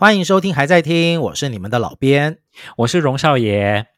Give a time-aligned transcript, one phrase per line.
[0.00, 2.38] 欢迎收听，还在听，我是你们的老编，
[2.76, 3.88] 我是荣少爷。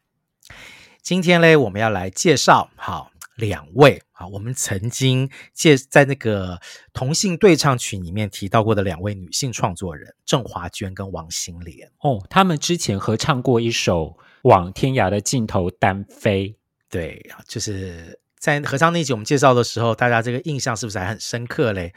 [0.99, 6.59] 今天嘞，我们要来介绍好两位啊，我们曾经介在那个
[6.91, 14.05] 同性对唱曲里面提到过的两位女性创作人郑华娟跟王心莲哦，他们之前合唱过一首
[14.41, 16.49] 《往天涯的尽头单飞》，
[16.89, 21.93] 对，就是在合唱那集我们介绍的时候，大家这个印象是不是还很深刻嘞？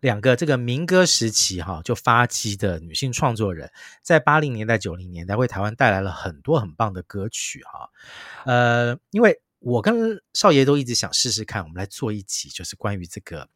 [0.00, 3.70] 两个这个民歌时期哈就发迹的女性创作人，
[4.02, 7.90] 在八零年代九零年代为台湾带来了很多很棒的歌曲哈，
[8.46, 13.46] 呃，因为我跟少爷都一直想试试看，我们来做一集就是关于这个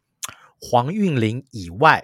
[0.59, 2.03] 黄韵玲以外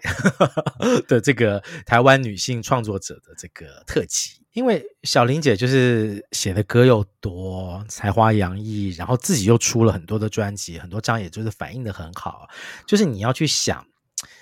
[1.07, 12.49] 的这个台湾女性创作者的这个特辑，因为小玲姐就是写的歌又多，才华洋溢，然后自己又出了很多的专辑，很多张也就是反应的很好，
[12.87, 13.85] 就是你要去想。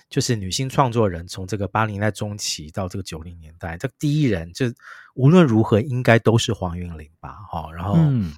[0.09, 4.65] 就是女性创作人从这个八零年代中期到这个九零年代，这第一人就
[5.13, 7.35] 无论如何应该都是黄韵玲吧？
[7.51, 8.33] 哈，然后，嗯，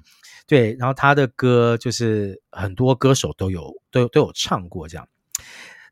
[0.46, 5.08] 对，然后她的歌就是很多歌手都有都有都有唱过，这样，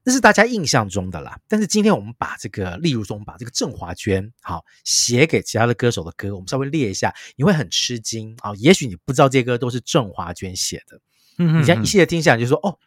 [0.05, 1.41] 那是大家印象中的啦。
[1.49, 8.53] 但是今天我们把这个，例如说，我们把这个郑华娟好写给其他的歌手的歌，我们稍微列一下，你会很吃惊啊！
[8.57, 11.01] 也许你不知道这些歌都是郑华娟写的，
[11.39, 12.79] 嗯，你这样一系列听下来，就说哦，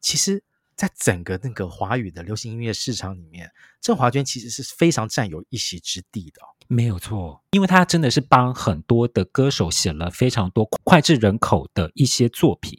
[0.00, 0.44] 其实。
[0.76, 6.42] 在整个那个华语的流行音乐市场里面，郑华娟其实是非常占有一席之地的。
[6.68, 12.78] 没有错，因为她真的是帮很多的歌手写了非常多脍炙人口的一些作品。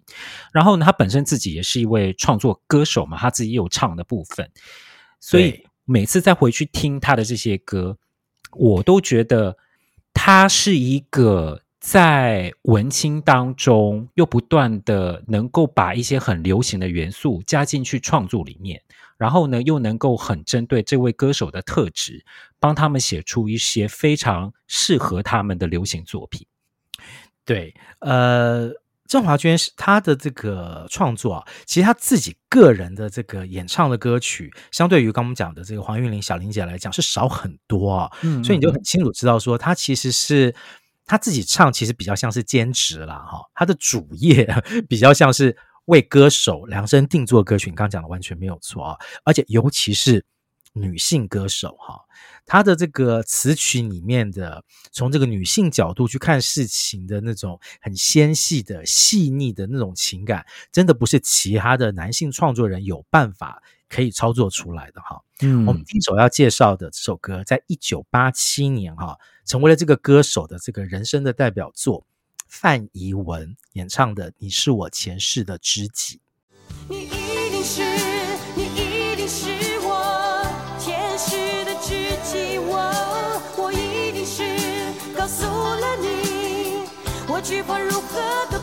[0.53, 4.51] 然后呢，她本身自己也是一位创作歌手嘛，她自己也有唱的部分。
[5.19, 7.97] 所以每次再回去听她的这些歌，
[8.51, 9.57] 我都觉得
[10.13, 11.63] 她是一个。
[11.89, 18.81] 在文青当中，又不断的能够把一些很流行的元素加进去创作里面，
[19.17, 22.25] 然后呢，又能够很针对这位歌手的特质，
[22.59, 26.45] 帮他们写出一些非常适合他们的流行作品。
[27.45, 28.69] 对，呃，
[29.07, 38.11] 郑华娟是她的这个创作啊，其实她自己个人的这个演唱的歌曲，相对于刚刚我们讲的这个黄韵玲、小玲姐来讲，是少很多啊。
[38.23, 40.53] 嗯，所以你就很清楚知道说，她其实是。
[41.07, 44.45] 他自己唱其实比较像是兼职啦，哈，他的主业
[44.87, 47.69] 比较像是为歌手量身定做歌曲。
[47.69, 50.25] 你刚刚讲的完全没有错啊，而且尤其是
[50.73, 52.01] 女性歌手哈，
[52.45, 65.21] 他的这个词曲里面的从这个女性角度去看事情的那种很纤细的细腻的那种情感，真的不是其他的男性创作人有办法可以操作出来的哈。
[65.41, 69.17] 嗯，我们第一首要介绍的这首歌，在一九八七年哈。
[69.47, 72.05] 成为了这个歌手的这个人生的代表作，
[72.49, 76.15] 范怡文演唱的《你是我前世的知己》。
[76.89, 77.81] 你一定是，
[78.57, 79.47] 你一定是
[79.83, 80.45] 我
[80.77, 82.75] 前世的知己，我
[83.57, 84.43] 我一定是
[85.17, 86.83] 告诉了你，
[87.29, 88.19] 我惧怕如何
[88.51, 88.59] 的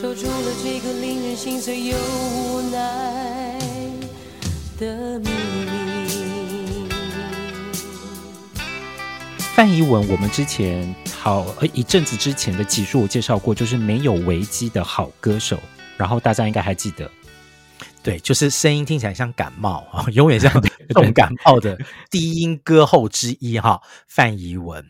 [0.00, 3.58] 守住了这个令人心碎又无奈
[4.78, 6.88] 的秘密。
[9.56, 15.58] 范怡文，我们之前好呃一阵子之前的集数我介绍过，就是没有危机的好歌手，
[15.96, 17.10] 然后大家应该还记得，
[18.00, 20.52] 对，就是声音听起来像感冒啊， 永远像
[20.94, 21.76] 重感冒的
[22.08, 24.88] 低音歌后之一哈，范怡文。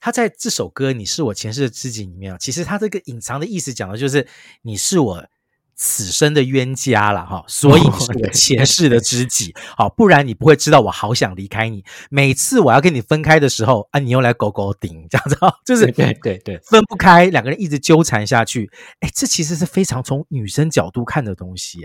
[0.00, 4.26] 他在这首歌《你是我前世的知己》里面啊，其实他这个隐藏的意思讲的就是
[4.62, 5.26] 你是我
[5.74, 11.84] 此生的冤家了哈，所以你是我前世的知己，好，不然你不会知道我好想离开你。
[12.10, 18.70] 每次我要跟你分开的时候啊，你又来勾勾顶，这样子，就是对对对，分不开，两个人一直纠缠下去。
[19.00, 21.80] 哎，这其实是非常从女生角度看的东西，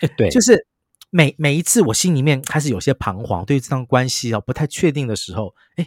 [0.00, 0.66] 哎，对，就是
[1.10, 5.86] 每每一次我心里面开始有些彷徨，对于这段关系啊不太确定的时候，哎，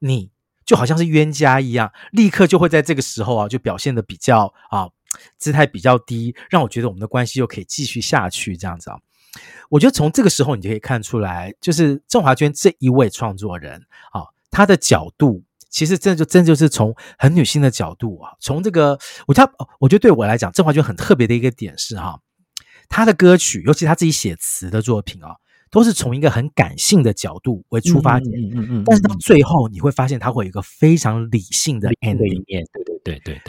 [0.00, 0.30] 你。
[0.72, 4.88] 就好像是冤家一样，立刻就会在这个时候啊，就表现得比较啊，
[5.36, 8.96] 姿态比较低，让我觉得我们的关系又可以继续下去这样子啊。
[9.68, 13.82] 我觉得从这个时候你就可以看出来，就是郑华娟这一位创作人
[14.12, 22.18] 啊，她的角度其实真的就真的就是从很女性的角度啊，从这个我觉得我觉得对我来讲，郑华娟很特别的一个点是哈，
[22.88, 25.36] 她的歌曲，尤其她自己写词的作品啊。
[25.72, 28.30] 都是从一个很感性的角度为出发点。
[28.84, 33.40] 但是到最后你会发现他会有一个非常理性的面对面对对对对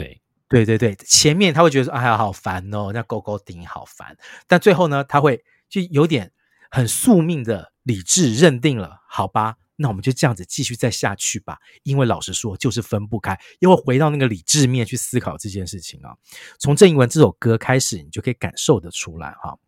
[0.48, 1.06] 对对对对。
[1.06, 4.16] 前面他会觉得哎呀好烦哦那勾勾顶好烦。
[4.48, 6.32] 但最后呢他会就有点
[6.70, 11.58] 很宿命的理智认定了好吧那我们就这样子继续再下去吧。
[11.82, 16.14] 因为老实说就是分不开因为回到那个理智面去思考这件事情啊。
[16.58, 19.58] 从郑义文这首歌开始你就可以感受得出来哈。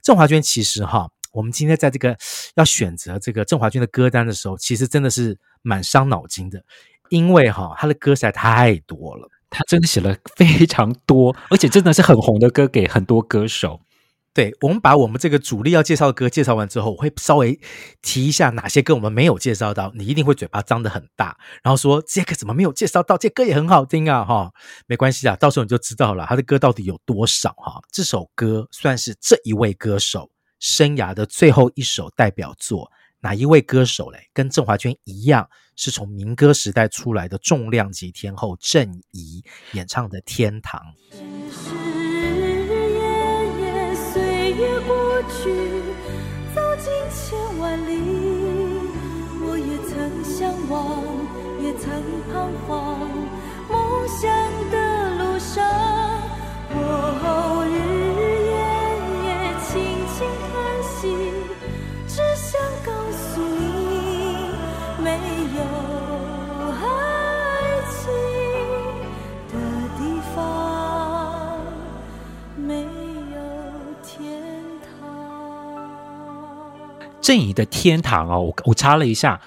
[0.00, 2.16] 郑华娟其实哈我们今天在这个
[2.54, 6.64] 要选择这个郑华娟的歌单的时候，其实真的是蛮伤脑筋的，
[7.10, 9.28] 因为哈，他的歌实在太多了。
[9.50, 13.80] 他真的写了非常多，而且真的是很红的歌给很多歌手。
[14.32, 17.60] 对，我们把我们这个主力要介绍的歌介绍完之后，我会稍微
[18.02, 23.16] 提一下哪些歌我们没有介绍到，你一定会嘴巴张得很大，然后说这个怎么没有介绍到？
[23.16, 24.50] 这歌也很好听啊，哈，
[24.88, 27.80] 没关系啊，到时候你就知道了，他的歌到底有多少哈。
[27.92, 30.28] 这首歌算是这一位歌手
[30.64, 32.90] 生涯的最后一首代表作。
[33.20, 34.30] 哪一位歌手嘞？
[34.32, 35.46] 跟郑华娟一样，
[35.76, 40.80] 是从民歌时代出来的重量级天后郑怡演唱的《天堂》。
[41.18, 43.00] 日日夜
[43.60, 45.52] 夜，岁月过去，
[46.54, 47.92] 走进千万里，
[49.42, 51.04] 我也曾向往，
[51.62, 51.92] 也曾
[52.32, 52.98] 彷徨，
[53.68, 54.22] 梦想
[54.70, 54.74] 的
[55.18, 55.62] 路上，
[77.24, 79.40] 郑怡的《天堂》哦，我我查了一下，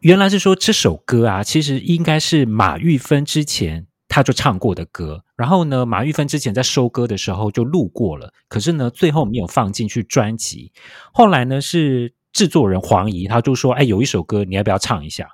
[0.00, 10.72] 原来是说这首歌啊，其实应该是马玉芬之前他就唱过的歌，然后呢，马玉芬之前在收歌的时候就录过了，可是呢，最后没有放进去专辑。
[11.12, 15.28] 后来呢，是制作人黄怡，他就说：“哎，有一首歌，你要不要唱一下？”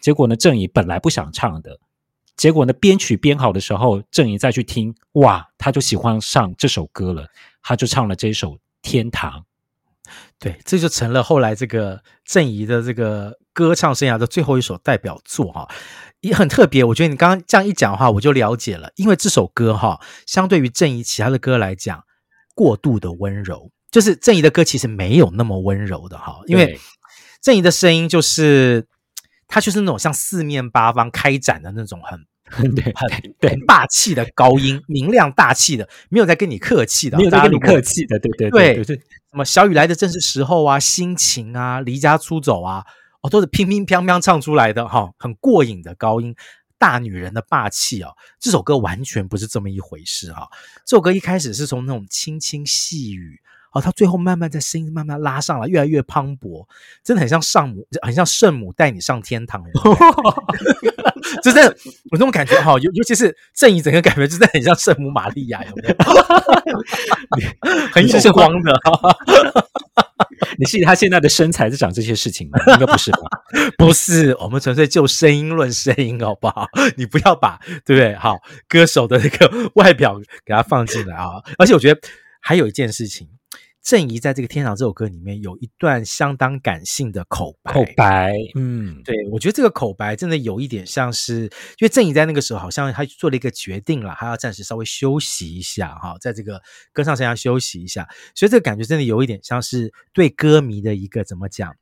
[0.00, 1.80] 结果呢，郑怡本来不想唱的，
[2.36, 7.26] 结果呢，编曲编好的时候，郑怡再去听，哇，他就喜欢上这首歌了，
[7.64, 9.40] 他就唱了这首《天堂》。
[10.38, 15.68] 对，这就成了后来这个郑怡的这个歌唱生涯的最后一首代表作哈。
[16.20, 18.92] 也很特别，我觉得你刚刚这样一讲的话，我就了解了。
[18.94, 22.04] 因为这首歌哈，相对于郑怡其他的歌来讲，
[22.54, 26.40] 过度的温柔，就是郑怡的歌其实没有那么温柔的哈。
[26.46, 26.78] 因为
[27.40, 28.86] 郑怡的声音就是，
[29.48, 32.24] 他就是那种像四面八方开展的那种很
[32.74, 42.84] 对很很霸气的高音，明亮大气的，没有在跟你客气的，没有在跟你客气的，对对对对，什么小雨来的正是时候啊，心情啊，离家出走啊。
[43.22, 46.34] 哦，都是乒乒乓乓唱出来的哈、哦，很过瘾的高音，
[46.76, 48.08] 大女人的霸气哦。
[48.40, 50.48] 这首歌完全不是这么一回事哈、哦。
[50.84, 53.40] 这首歌一开始是从那种轻轻细语，
[53.70, 56.66] 哦，它最后慢慢在声音慢慢拉上来，越来越磅礴，
[57.04, 59.62] 真的很像上母，很像圣母带你上天堂。
[61.42, 61.62] 真的，
[62.10, 65.94] 我这种感觉哈，尤尤其是郑怡整个感觉，就是很像圣母玛利亚，有没有？
[67.92, 68.72] 很有光的。
[70.58, 72.58] 你是以他现在的身材在讲这些事情吗？
[72.74, 73.18] 应该不是吧？
[73.78, 76.68] 不是，我们纯粹就声音论声音，好不好？
[76.96, 78.14] 你不要把对不对？
[78.16, 78.38] 好，
[78.68, 81.42] 歌手的那个外表给他放进来啊！
[81.58, 82.00] 而且我觉得
[82.40, 83.28] 还有一件事情。
[83.82, 91.50] 郑怡在这个《天堂》这首歌里面有一段相当感性的口白，口白，嗯，对，我觉得这个口白真的有一点像是，因
[91.80, 96.62] 为郑怡在那个时候好像他做了一个决定了，他要暂时稍微休息一下哈，在这个
[96.92, 101.74] 歌唱生涯休息一下，所以这个感觉真的有一点像是对歌迷的一个怎么讲，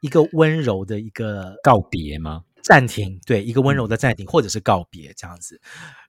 [0.00, 2.44] 一个温柔的一个告别吗？
[2.62, 5.60] 暂停，对，一个温柔的暂停，或者是告别这样子。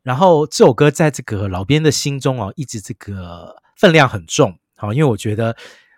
[0.04, 4.59] 然后这首歌在这个老编的心中哦，一直这个分量很重。
[4.80, 5.58] 好，因为我觉得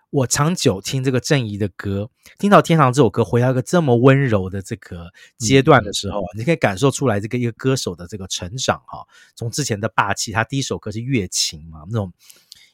[0.09, 2.09] 我长久听这个郑怡的歌，
[2.39, 9.05] 听到《天堂》这首歌，回到一个这么温柔的这个阶段的时候，你可以感受出来这个一个歌手的这个成长哈。
[9.35, 12.11] 从之前的霸气，他第一首歌是《月情》嘛，那种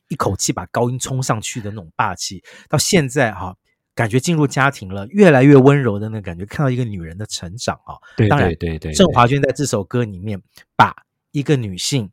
[0.07, 3.55] 一口气把高音冲上去的那种霸气，到现在哈，
[3.93, 7.99] 感觉进入家庭了，越来越温柔的那个感觉，看到一个女人的成长哈。
[8.15, 10.41] 对对对对，郑华娟在这首歌里面
[10.77, 10.95] 把
[11.31, 12.09] 一个女性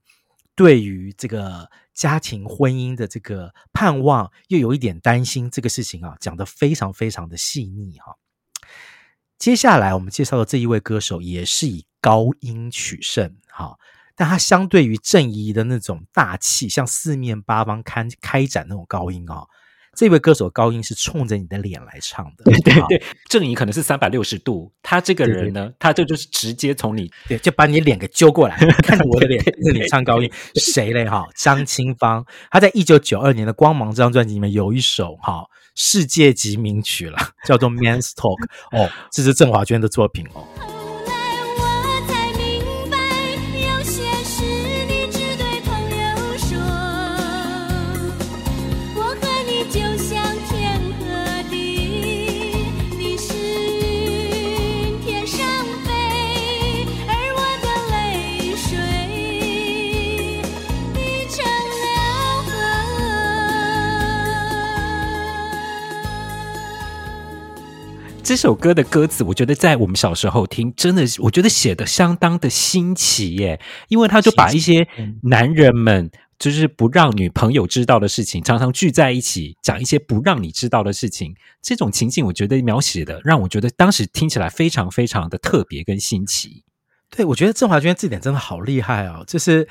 [0.54, 1.70] 对于这个。
[1.94, 8.16] 家庭婚姻的这个盼望，又有一点担心，这个事情啊，讲得非常非常的细腻哈。
[9.38, 13.78] 接下来我们介绍的这一位歌手，也是以高音取胜哈，
[14.16, 19.46] 但他相对于郑怡的那种大气，像四面八方开开展那种高音啊。
[19.96, 31.04] 这位歌手高音是冲着你的脸来唱的，对对对，正音可能是三百六十度，他这个人呢，对对对，他这就是直接从你，对，就把你脸给揪过来， 看着我的脸，对对对，唱高音，谁嘞？
[31.04, 38.38] 哈，张清芳，他在一九九二年的《光芒》这张专辑里面有一首哈世界级名曲了，叫做《Man's Talk》，
[38.78, 40.73] 哦，这是郑华娟的作品哦。
[68.34, 73.60] 这首歌的歌词，我觉得在我们小时候听，真的，我觉得写的相当的新奇耶。
[73.86, 74.88] 因为他就把一些
[75.22, 81.36] 男人们，就是不让女朋友知道的事情，常常聚在一起讲一些不让你知道的事情。
[81.62, 86.64] 这种情境，我觉得描写的让我觉得当时听起来非常非常的特别跟新奇。
[87.10, 89.68] 对，我觉得郑华娟这点真的好厉害哦，就是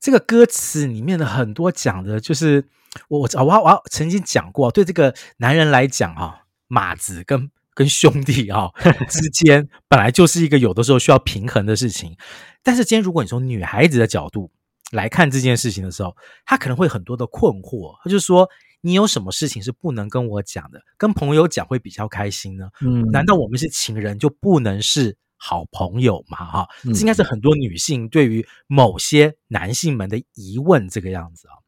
[0.00, 2.64] 这个歌词里面的很多讲的，就是
[3.06, 8.70] 我我我我曾经讲过，对这个男人来讲哈，马子跟跟兄弟啊
[9.08, 12.16] 之间本来就是一个有的时候需要平衡的事情，
[12.62, 14.50] 但是今天如果你从女孩子的角度
[14.92, 16.14] 来看这件事情的时候，
[16.44, 18.48] 她可能会很多的困惑，她就说，
[18.82, 20.80] 你有什么事情是不能跟我讲的？
[20.98, 22.68] 跟朋友讲会比较开心呢？
[22.80, 26.44] 嗯，难道我们是情人就不能是好朋友吗？
[26.44, 31.61] 哈，这应该是很多女性对于某些男性们的疑问这个样子啊。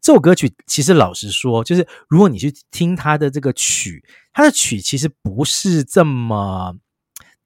[0.00, 6.76] 这首歌曲其实老实说，就是如果你去听它的这个曲，它的曲其实不是这么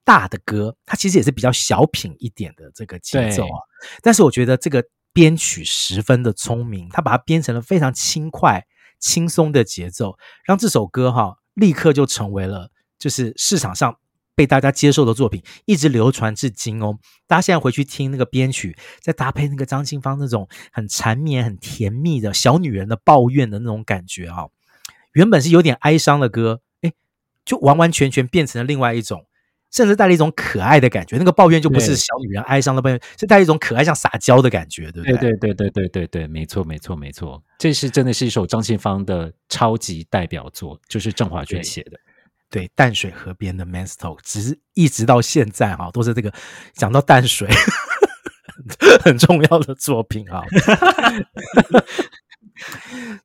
[0.04, 3.60] 大的歌，它其实也是比较小品一点的这个节奏啊。
[4.02, 8.66] 但是我觉得这个编曲十分的聪明，他把它编成了非常轻快、
[8.98, 13.96] 轻松的节奏，让这首歌哈立刻就成为了就是市场上。
[14.34, 16.98] 被大家接受的作品一直流传至今哦。
[17.26, 24.46] 大家现在回去听那个编曲，再搭配那个张清芳那种很缠绵、很甜蜜的小女人的抱怨的那种感觉啊，
[25.12, 26.92] 原本是有点哀伤的歌，哎，
[27.44, 29.26] 就完完全全变成了另外一种，
[29.70, 31.16] 甚至带了一种可爱的感觉。
[31.16, 35.16] 那个抱怨就不是小女人哀伤的抱怨，是带一种可爱、像撒娇的感觉，对不对？
[35.16, 41.98] 对对对对对对对，没错没错没错，这是真的是一首张清芳的超级代表作，就是郑华娟写的。
[42.54, 46.32] 对，淡水河边的 Men's Talk，只是一直到现在哈，都是这个
[46.74, 47.50] 讲到淡水
[49.02, 50.40] 很重要的作品哈。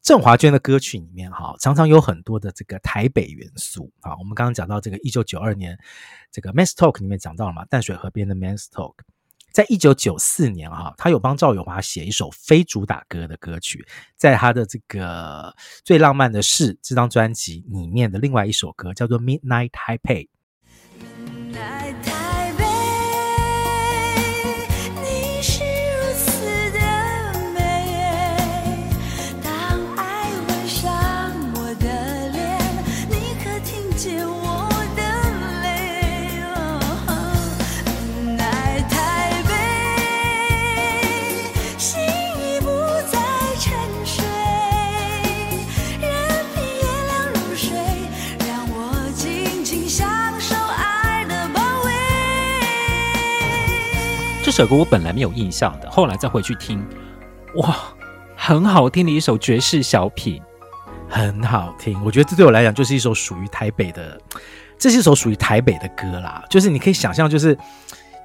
[0.01, 4.17] 郑华娟的歌曲里面哈，常常有很多的这个台北元素啊。
[4.17, 5.77] 我们刚刚讲到这个一九九二年
[6.31, 8.95] 这个 Men's Talk 里面讲到了嘛，淡水河边的 Men's Talk。
[9.51, 20.25] 在一九九四年哈，他有帮赵咏华写一首非主打歌的歌曲，在他的这个最浪漫的事这张专辑里面的另外一首歌叫做《Midnight Taipei》。
[54.49, 56.83] 这首歌我本来没有印象的，后来再回去听，
[57.57, 57.77] 哇，
[58.35, 60.41] 很好听的一首爵士小品，
[61.07, 62.03] 很好听。
[62.03, 64.19] 我觉得这对我来讲就是一首属于台北的，
[64.75, 66.43] 这是一首属于台北的歌啦。
[66.49, 67.55] 就是你可以想象，就是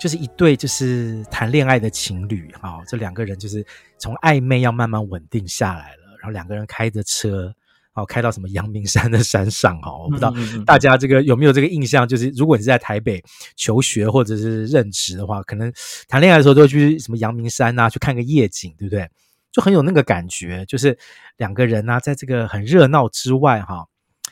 [0.01, 3.63] 就是一对就是谈恋爱的情侣哈，这两个人就是
[3.99, 7.55] 从暧昧要慢慢稳定下来了，然后两个人开着车。
[7.95, 10.35] 哦，开到什么阳明山的山上哈，我不知道
[10.67, 13.23] 大家这个有没有这个印象，就是如果你是在台北
[13.57, 15.73] 求学或者是任职的话，可能
[16.09, 19.09] 谈恋爱的时候都会去什么阳明山啊，去看个夜景，对不对？
[19.53, 20.99] 就很有那个感觉，就是
[21.37, 23.87] 两个人啊，在这个很热闹之外哈，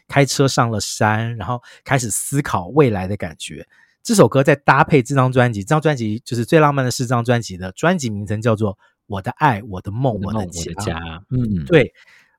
[0.09, 3.65] 开车上了山，然后开始思考未来的感觉。
[4.03, 8.75] 这首歌在搭配这张专辑，这张专辑就是最浪漫的是这张专辑的专辑名称叫做
[9.07, 10.99] 《我的爱，我的梦，我的家》。
[11.31, 11.93] 嗯，对。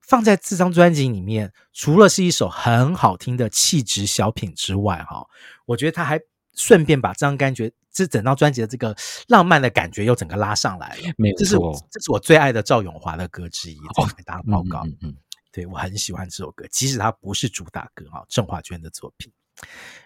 [0.07, 5.25] 放在这张专辑里面，除了是一首很好听的气质小品之外，哈，
[5.65, 6.19] 我觉得他还
[6.55, 8.95] 顺便把这张感觉，这整张专辑的这个
[9.27, 11.13] 浪漫的感觉又整个拉上来了。
[11.17, 13.77] 没错，这是我这是我最爱的赵咏华的歌之一。
[13.95, 15.15] 再给大家报告，嗯，嗯，
[15.51, 19.31] 对，我很喜欢这首歌，即使它不是主打歌哈，郑华娟的作品。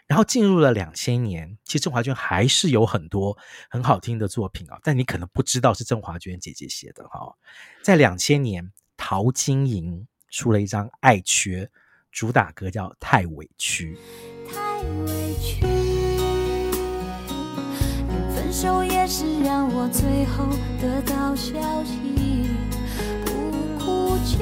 [0.06, 3.36] 然后进入了两千年，其实郑华娟还是有很多
[3.70, 7.34] 很好听的作品啊，但你可能不知道是郑华娟姐姐写的哈，
[7.82, 8.72] 在两千年。
[8.98, 11.63] 陶晶莹出了一张《爱缺》，
[12.12, 13.96] 主打歌叫《太委屈》。
[14.51, 15.62] 太委屈，
[18.36, 20.48] 分手也是让我最后
[20.82, 22.50] 得到消息，
[23.25, 24.38] 不哭泣，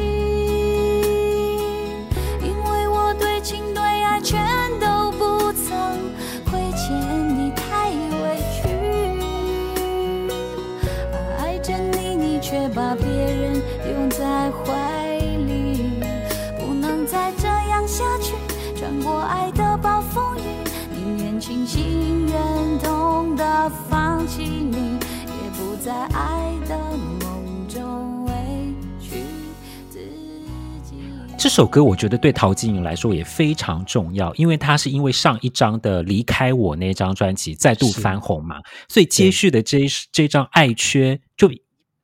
[31.46, 38.60] 这首歌我觉得对陶晶莹来说也非常重要，因为她是因为上一张的《离开我》那张专辑再度翻红嘛，
[38.90, 41.52] 所以接续的这一这张《爱缺》就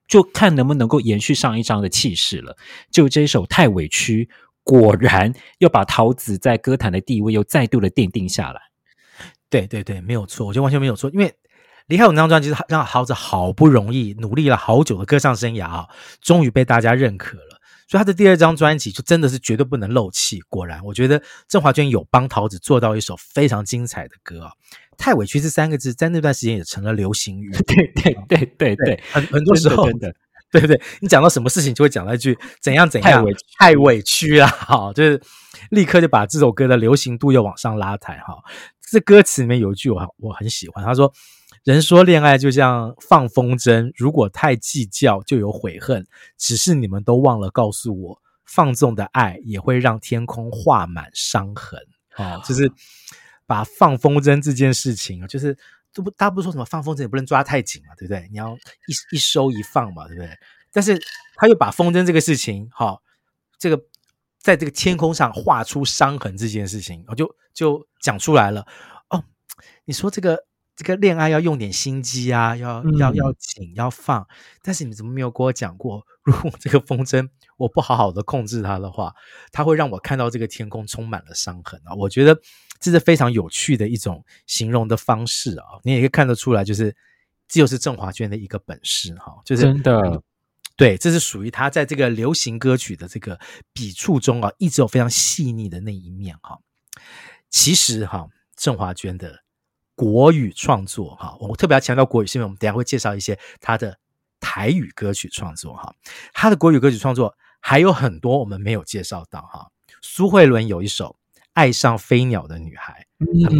[0.07, 2.55] 就看能不能够延续上一张的气势了。
[2.91, 4.25] 就这一首《太委屈》，
[4.63, 8.61] 果然又把桃子在歌坛的地位又再度的奠定下来。
[9.49, 11.33] 对对对，没有错，我觉得完全没有错，因为
[11.87, 15.87] 离开我那张专辑是让陶子好不容易努力了好久的歌唱生涯啊，
[16.21, 17.50] 终于被大家认可了。
[17.91, 20.39] 所以他的第二张专辑就真的是绝对不能漏气。
[20.47, 24.53] 果然，我觉得郑华娟有帮桃子做到一首非常精彩的歌啊！
[24.97, 27.51] 太委屈这三个字在那段时间也成了流行语。
[27.51, 30.15] 对对对对对，很 很多时候，真的，
[30.53, 34.47] 对对，你讲到什么事情就会讲到一句怎样怎样，太委屈，太委屈啊！
[34.47, 35.21] 哈，就是
[35.71, 38.37] 立刻就把这首歌的流行度又往上拉抬哈。
[38.89, 41.13] 这歌词里面有一句我我很喜欢，他说。
[41.63, 46.07] 人说恋爱就像放风筝，如果太计较就有悔恨。
[46.35, 51.79] 只是你们都忘了告诉我，放纵的爱也会让天空画满伤痕。
[52.15, 52.71] 哦，就是
[53.45, 55.55] 把放风筝这件事情，就是
[55.93, 58.27] 都不，大家不说什么放风筝也不能抓太紧嘛，对不对？
[58.31, 58.55] 你要
[58.87, 60.35] 一一收一放嘛，对不对？
[60.71, 60.99] 但是
[61.35, 63.01] 他又把风筝这个事情，哈、哦，
[63.59, 63.79] 这个
[64.39, 68.65] 在这个天空上画出伤痕这件事情，我就就讲出来了。
[69.09, 69.23] 哦，
[69.85, 70.43] 你说这个。
[70.81, 74.27] 这个恋爱要用点心机啊，要要要紧要放，
[74.63, 76.03] 但是你怎么没有跟我讲过？
[76.23, 79.13] 如果这个风筝我不好好的控制它的话，
[79.51, 81.93] 它会让我看到这个天空充满了伤痕啊！
[81.93, 82.35] 我觉得
[82.79, 85.65] 这是非常有趣的一种形容的方式啊！
[85.83, 86.95] 你也可以看得出来，就是
[87.47, 90.23] 这就是郑华娟的一个本事哈，就是真的，
[90.75, 93.39] 对，这是属于他在这个流行歌曲的这个
[93.71, 96.57] 笔触中啊，一直有非常细腻的那一面哈。
[97.51, 99.43] 其实哈，郑华娟的。
[99.95, 103.97] 国语创作哈，我特别要强调国语，是因为我们等下会介绍一些他的
[104.39, 105.93] 台语歌曲创作哈。
[106.33, 109.67] 他的国语歌曲创作还有很多我们没有介绍到哈。
[110.01, 111.15] 苏慧伦有一首
[111.53, 113.05] 《爱上飞鸟的女孩》，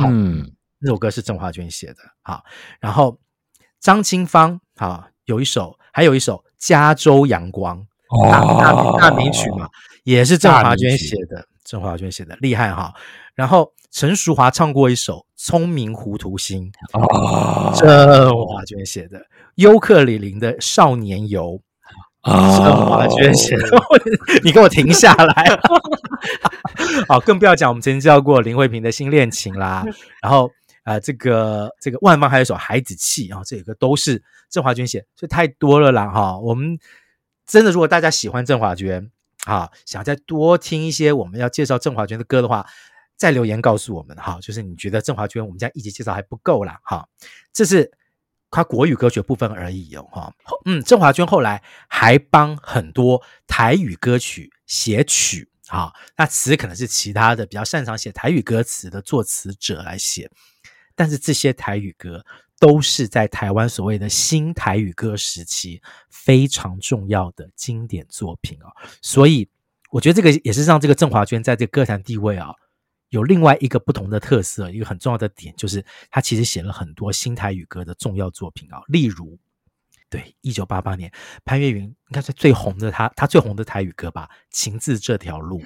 [0.10, 2.44] 嗯，那首歌是郑华娟写的哈。
[2.80, 3.20] 然后
[3.80, 7.86] 张清芳哈有一首，还有一首《加州阳光》
[8.32, 9.70] 大大大名曲嘛，
[10.04, 12.94] 也是郑华娟写的，郑华娟写的厉害哈。
[13.34, 15.26] 然后陈淑华唱过一首。
[15.44, 19.26] 聪明糊涂心啊，郑华娟写的。
[19.56, 21.60] 优客李林的少年游
[22.22, 23.68] 啊，郑华娟写的。
[24.44, 25.60] 你给我停下来！
[27.10, 29.84] 好，更不要讲我们曾经介绍过林慧萍的新恋情啦。
[30.22, 30.52] 然后
[30.84, 36.38] 呃，这个这个万芳还有一首孩子气啊，这个都是郑华娟写，所以太多了啦哈。
[36.38, 36.78] 我们
[37.48, 39.10] 真的，如果大家喜欢郑华娟
[39.46, 42.66] 啊，想再多听一些我们要介绍郑华娟的歌的话。
[43.18, 47.08] 再留言告诉我们哈，就是你觉得郑华娟我们这样一集介绍还不够啦哈，
[47.54, 47.92] 这是
[48.50, 50.34] 他国语歌曲部分而已哦哈。
[50.66, 60.28] 嗯，郑华娟后来还帮很多台语歌曲写曲啊，那词可能是其他的比较擅长写台语歌词的作词者来写，
[60.96, 62.26] 但是这些台语歌
[62.62, 68.70] 都是在台湾所谓的新台语歌时期非常重要的经典作品啊，
[69.02, 69.50] 所以
[69.90, 72.54] 我觉得这个也是让这个郑华娟在这个歌坛地位啊。
[73.10, 79.38] 有另外一个不同的特色，一个很重要的点就是，他其实写了很多新台语歌的重要作品啊，例如，
[80.10, 81.12] 对，一九八八年
[81.44, 85.60] 潘越云应该是最红的他，他最红的台语歌吧，《情字这条路》。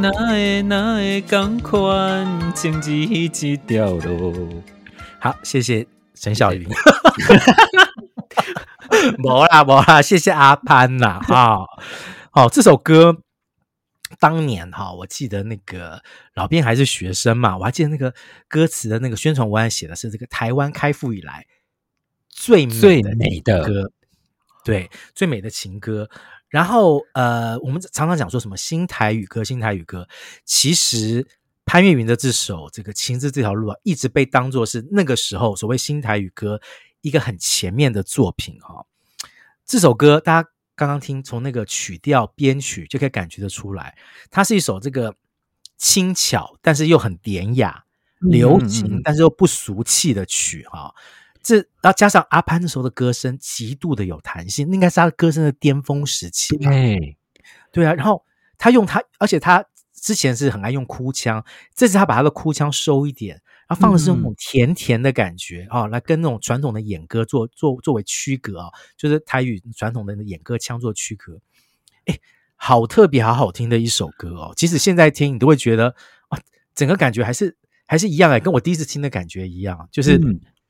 [0.00, 4.62] 哪会哪会同款情字一条路？
[5.18, 5.84] 好，谢谢
[6.14, 6.68] 陈小云。
[9.18, 11.18] 没啦没啦，谢谢阿潘啦。
[11.20, 11.66] 哈。
[12.30, 13.16] 好，这首歌
[14.20, 16.00] 当年哈，我记得那个
[16.34, 18.14] 老编还是学生嘛，我还记得那个
[18.46, 21.44] 歌词的那个宣传文案写的是这个台湾开埠以来
[22.28, 23.90] 最美的歌，
[24.64, 26.08] 对，最美的情歌。
[26.48, 30.08] 然后，呃，我们常常讲说什么新台语歌，新台语歌。
[30.44, 31.26] 其实
[31.66, 36.60] 潘越云的这首《这个情字这条路》啊，一直被当作是那个时候所谓新台语歌
[37.02, 38.86] 一个很前面的作品哈、哦。
[39.66, 43.98] 这首歌大家刚刚听，从那个曲调编曲就可以感觉得出来，
[44.30, 45.14] 它是一首这个
[45.76, 47.84] 轻巧，但是又很典雅，
[48.20, 50.94] 流行但是又不俗气的曲哈。
[51.48, 56.54] 这然后加上阿潘那时候的歌声极度的有弹性，那应该是他的歌声的巅峰时期。
[56.58, 57.16] 对，
[57.72, 57.94] 对啊。
[57.94, 58.22] 然后
[58.58, 61.42] 他用他，而且他之前是很爱用哭腔，
[61.74, 71.40] 这次他把他的哭腔收一点，然后放的是那种甜甜的感觉啊、嗯哦，来跟那种传统的演歌做做作为区隔啊、哦，就是台语传统的演歌腔做区隔。
[72.04, 72.18] 哎，
[72.56, 74.52] 好特别，好好听的一首歌哦！
[74.54, 75.94] 即使现在听，你都会觉得
[76.28, 76.38] 啊，
[76.74, 77.56] 整个感觉还是
[77.86, 80.20] 还是一样哎，跟我第一次听的感觉一样，就是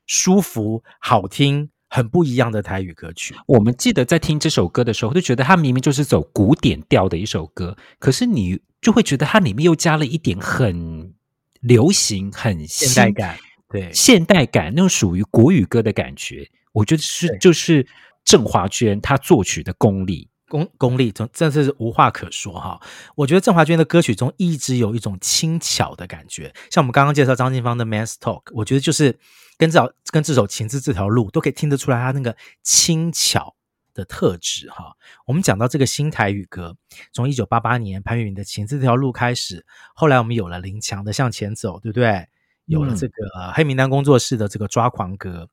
[0.09, 3.37] 舒服、好听、很不一样的台语歌曲。
[3.47, 11.15] 我们记得在听这首歌的时候，就觉得它明明就是走古典调的一首歌，可是你就会觉得它里面又加了一点很
[11.61, 16.51] 流行、很现代感，对，现代感那种属于国语歌的感觉。
[16.73, 17.87] 我觉得是就是
[18.25, 20.29] 郑华娟她作曲的功力。
[20.49, 22.81] 功功力，真真是无话可说哈！
[23.15, 29.19] 我觉得郑华娟的歌曲中一直有一种轻巧的感觉，像我们刚刚介绍张静芳的《Man's Talk》，我觉得就是
[29.57, 33.55] 跟这跟这首《情字这条路》都可以听得出来，他那个轻巧
[33.93, 34.97] 的特质哈。
[35.27, 36.77] 我们讲到这个新台语歌，
[37.13, 42.27] 从一九八八年潘粤明的《情字这条路》开始，后来我们有了林强的《向前走》，对不对？
[42.65, 45.49] 有了这个、嗯、黑名单工作室的这个《抓狂歌》，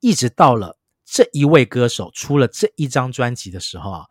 [0.00, 0.78] 一直到了。
[1.04, 4.06] 这一位歌手出了这一张专辑的时候啊，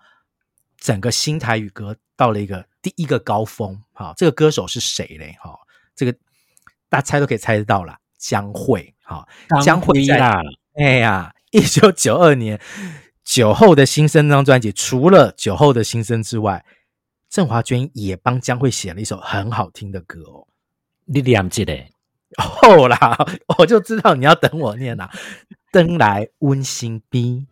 [0.77, 3.81] 整个新台语歌到了一个第一个高峰。
[3.91, 5.35] 好，这个歌手是谁嘞？
[5.41, 5.57] 哈，
[5.95, 6.13] 这个
[6.89, 8.93] 大家猜都可以猜得到了，江蕙。
[9.03, 9.27] 好，
[9.63, 10.19] 江蕙在
[10.75, 12.59] 哎呀，一九九二年
[13.23, 16.65] 酒后的新生那张专辑，除了酒后的新生之外，
[17.29, 20.47] 郑华娟也帮江蕙写了一首很好听的歌哦。
[21.05, 21.91] 你念记得？
[22.37, 23.17] 后 啦，
[23.57, 25.11] 我就知道你要等我念啦。
[25.73, 27.47] 转来阮身边。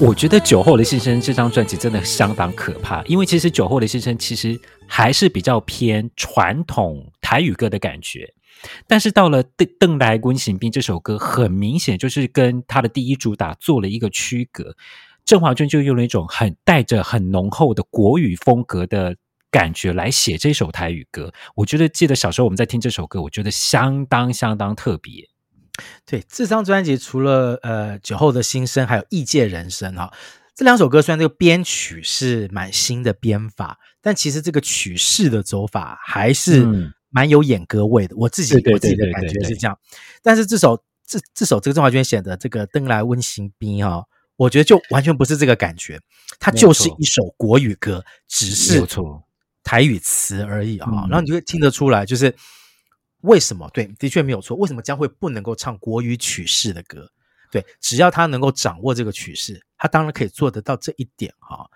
[0.00, 8.32] 我觉得《酒后的心声》这张专辑真的相当可怕，因为其实《酒后的心声》其实还是比较偏传统台语歌的感觉，
[8.86, 14.76] 但是到了《邓邓来温行兵》这首歌，很明显就是跟他的第一主打做了一个区隔。
[15.24, 19.16] 郑华娟就用了一种很带着很浓厚的国语风格的
[19.50, 21.32] 感觉来写这首台语歌。
[21.56, 25.28] 我觉得记得小时候我们在听这首歌，我觉得相当相当特别。
[26.04, 30.12] 对，这张专辑除了呃酒后的心声，还有异界人生哈、哦，
[30.56, 36.66] 这两首歌虽然这个编曲是蛮新的编法，但其实这个曲式的走法还是
[37.10, 38.14] 蛮有演歌味的。
[38.16, 39.78] 嗯、我自己我自己的感觉是这样，
[40.20, 46.00] 但是这首这这首这个郑华娟写的这个《登来温行兵》哈，我觉得就完全不是这个感觉，
[46.40, 48.84] 它就是一首国语歌，只是
[49.68, 52.34] 台语词而已啊、哦，然后你就会听得出来，就是。
[53.22, 53.68] 为什么？
[53.74, 54.56] 对，的确没有错。
[54.56, 57.10] 为什么江蕙不能够唱国语曲式的歌？
[57.50, 61.68] 对，只要他能够掌握这个曲式，他当然可以做得到这一点哈。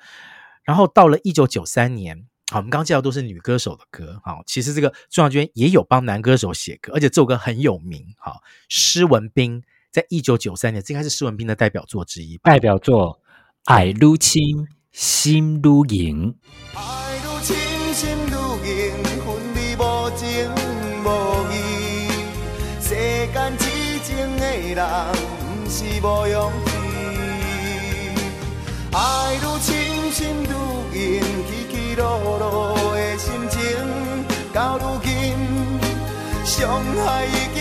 [0.62, 2.16] 然后到了一九九三年，
[2.52, 13.14] 好，我们刚刚介绍都是女歌手的歌，好，其实这个郑华娟也有帮男歌手写歌，而且这首歌很有名，好，施文斌在一九九三年，这应该是施文斌的代表作之一，代表作
[13.64, 14.40] 《爱如亲
[14.92, 15.60] 心
[17.92, 18.32] 心愈
[18.64, 19.80] 硬，分离无
[20.16, 20.50] 情
[21.04, 21.06] 无
[21.52, 21.54] 义。
[22.80, 22.88] 世
[23.32, 23.60] 间痴
[24.02, 24.80] 情的人，
[25.62, 26.72] 不是无勇气。
[28.92, 28.96] 爱
[29.42, 29.70] 如深，
[30.10, 30.52] 心如
[30.98, 32.02] 影，起起落
[32.38, 32.42] 落
[32.94, 33.60] 的心情，
[34.52, 35.36] 到如今
[36.44, 37.51] 伤害。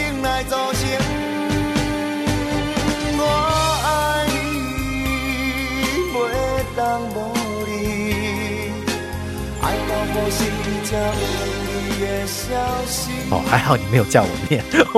[13.31, 14.61] 哦，还好你没有叫我念，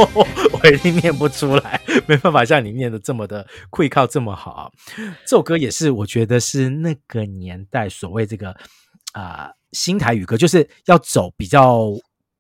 [0.52, 1.80] 我一定念不出来。
[2.08, 4.72] 没办法像你念的这么的会靠这么好，
[5.26, 8.50] 这首歌也是我觉得是那个年代所谓这个
[9.12, 11.92] 啊、呃、新台语歌，就是要走比较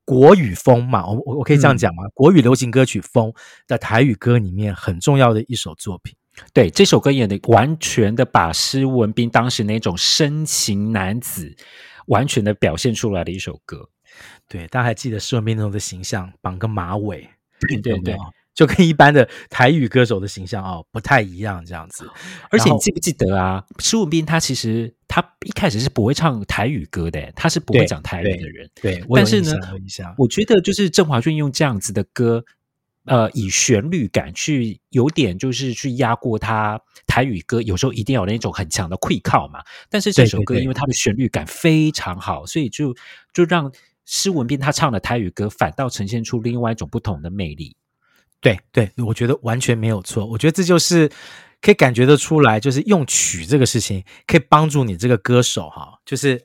[0.04, 2.06] 国语风嘛，我我我可以这样讲吗？
[2.06, 3.32] 嗯、国语流行歌曲风
[3.68, 6.16] 的台语歌里面很重要的一首作品。
[6.52, 11.56] 对，这首歌演的完全的把施文斌当时那种深情男子
[12.08, 13.88] 完全的表现出来的一首歌。
[14.48, 18.18] 对，大家还记得施文斌那种的形象，绑个马尾，对对对。
[18.54, 22.08] 就跟一般的台语歌手的形象哦不太一样，这样子。
[22.52, 23.64] 而且你记不记得啊？
[23.80, 28.70] 施文斌他其实他一开始是不会唱台语歌的，他是不会讲台语的人。
[28.80, 29.54] 对，对但是呢，
[30.18, 32.46] 我，我觉得就是郑华俊用这样子的歌，
[33.06, 39.64] 呃，以旋律感去有点就是去压过他台语歌，有时候一定要有那种很强的气口嘛。
[39.90, 42.96] 但是这首歌因为它的旋律感非常好，所以就
[43.34, 43.72] 就让
[44.06, 47.76] 施文斌他唱的台语歌反倒呈现出另外一种不同的魅力。
[48.40, 50.26] 对对，我觉得完全没有错。
[50.26, 51.10] 我觉得这就是
[51.62, 56.44] 可以感觉得出来，就是用曲这个事情可以帮助你这个歌手哈，就是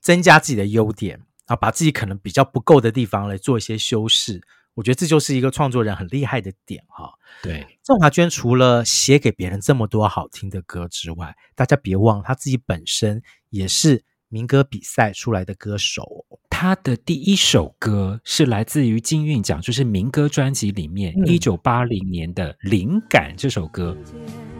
[0.00, 4.42] 增加自己的优点啊，把自己可能比较不够的地方来做一些修饰。
[4.74, 7.10] 我觉得这就是一个创作人很厉害的点哈。
[7.42, 16.26] 对，郑华娟除了写给别人这么多好听的歌之外，大家别忘了她自己本身也是民歌比赛出来的歌手。
[16.50, 23.96] 他的第一首歌是来自于金韵奖，就是民歌专辑里面一九八零年的《灵感》这首歌。
[24.04, 24.57] 风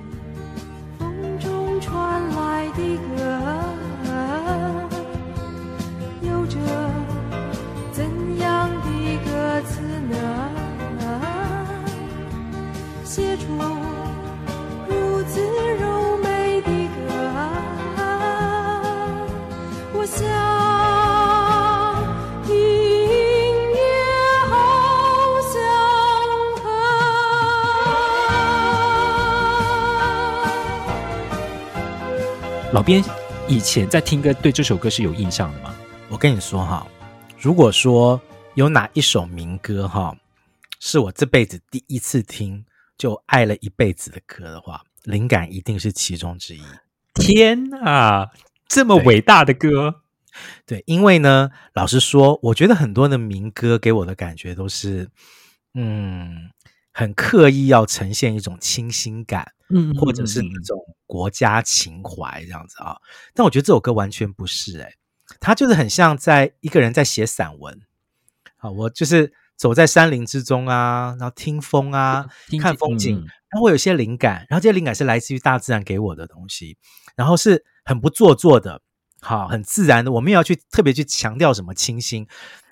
[32.70, 33.02] 老编
[33.48, 35.74] 以前在听歌，对这首歌是有印象的吗？
[36.10, 36.86] 我跟你说哈，
[37.38, 38.20] 如果说
[38.56, 40.14] 有哪一首民歌哈，
[40.78, 42.62] 是我这辈子第一次听
[42.98, 46.60] 就爱了一辈子的歌的话，灵感一定是其中之一。
[47.14, 48.28] 天啊，
[48.68, 50.02] 这么伟大的歌！
[50.66, 55.08] 对，对，因为呢，老实说，我觉得很多的民歌给我的感觉都是，
[55.72, 56.50] 嗯。
[56.90, 62.96] 很刻意要呈现一种清新感，嗯，或者是那种国家情怀这样子啊。
[63.34, 64.94] 但我觉得这首歌完全不是，诶，
[65.40, 67.80] 它就是很像在一个人在写散文。
[68.56, 72.26] 好，我就是走在山林之中啊，然后听风啊，
[72.60, 73.16] 看风景，
[73.50, 76.76] 然后我有些灵感，然后这些灵感是来自于大自然给我的东西，
[77.14, 78.80] 然后是很不做作的，
[79.20, 82.26] 好，很自然的，我们也要去特别去强调什么清新。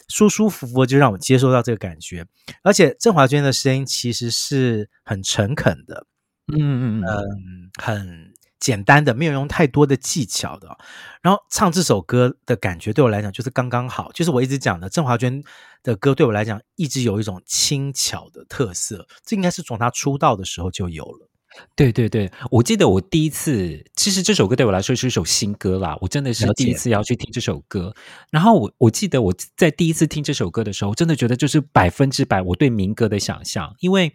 [0.08, 2.24] 舒舒服服就让我接受到这个感觉，
[2.62, 6.06] 而且郑华娟的声音其实是很诚恳的，
[6.52, 10.76] 嗯嗯嗯，嗯，很简单的，没有用太多的技巧的。
[11.22, 15.42] 然后唱这首歌的感觉对我来讲就是刚刚好，就是我一直讲的郑华娟
[15.82, 21.28] 的歌对我来讲一直有一种轻巧的特色，这应该是从她出道的时候就有了。
[21.74, 27.94] 对对对，我记得我第一次，其实这首歌对我来说是一首新歌啦，我真的是第一次要去听这首歌。
[28.30, 34.12] 然后我我记得我在第一次听这首歌的时候，真的觉得就是百分之百我对民歌的想象，因为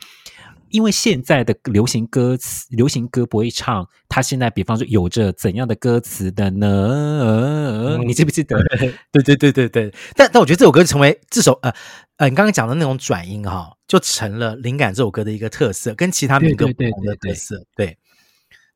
[0.71, 7.97] 因为现在的流行歌词，流行歌不会唱，他现在比方说有着怎样的歌词的呢？
[7.97, 8.57] 嗯、你记不记得？
[9.12, 11.73] 对对对对对，但但我觉得这首歌成为这首呃。
[12.17, 17.55] 呃，你刚刚讲的那种转音哈、哦，就成了灵感这首歌的一个特色，跟其他民歌不同的特色。
[17.75, 17.97] 对对，对，对，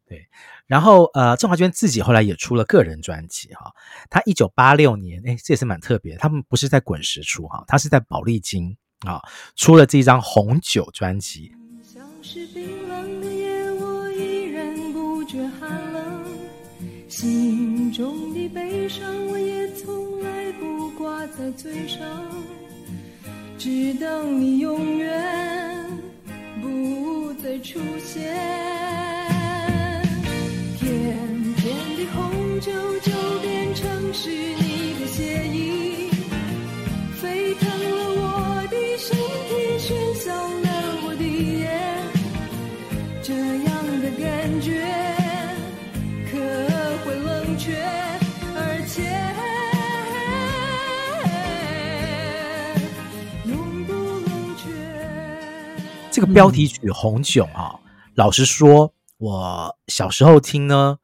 [0.08, 0.28] 对，对。
[0.66, 3.72] 然后呃，郑华娟自己后来也出了个人专辑哈，
[4.10, 9.22] 她一九八六年，哎，这也是蛮特别，他们不是在滚石出哈，他是在宝丽金啊
[9.56, 11.52] 出了这一张红酒专辑。
[12.28, 16.24] 是冰冷的夜，我依然不觉寒冷，
[17.08, 22.02] 心中的悲伤我也从来不挂在嘴上。
[23.60, 25.86] 只等你永远
[26.64, 28.34] 不再出现，
[30.80, 30.84] 甜
[31.58, 32.72] 甜的红酒
[33.04, 33.12] 就
[33.44, 36.10] 变成是你的血液，
[37.22, 39.16] 沸腾了我的心
[56.16, 57.78] 这个标题曲《红酒》啊，
[58.14, 61.00] 老实说，我小时候听呢，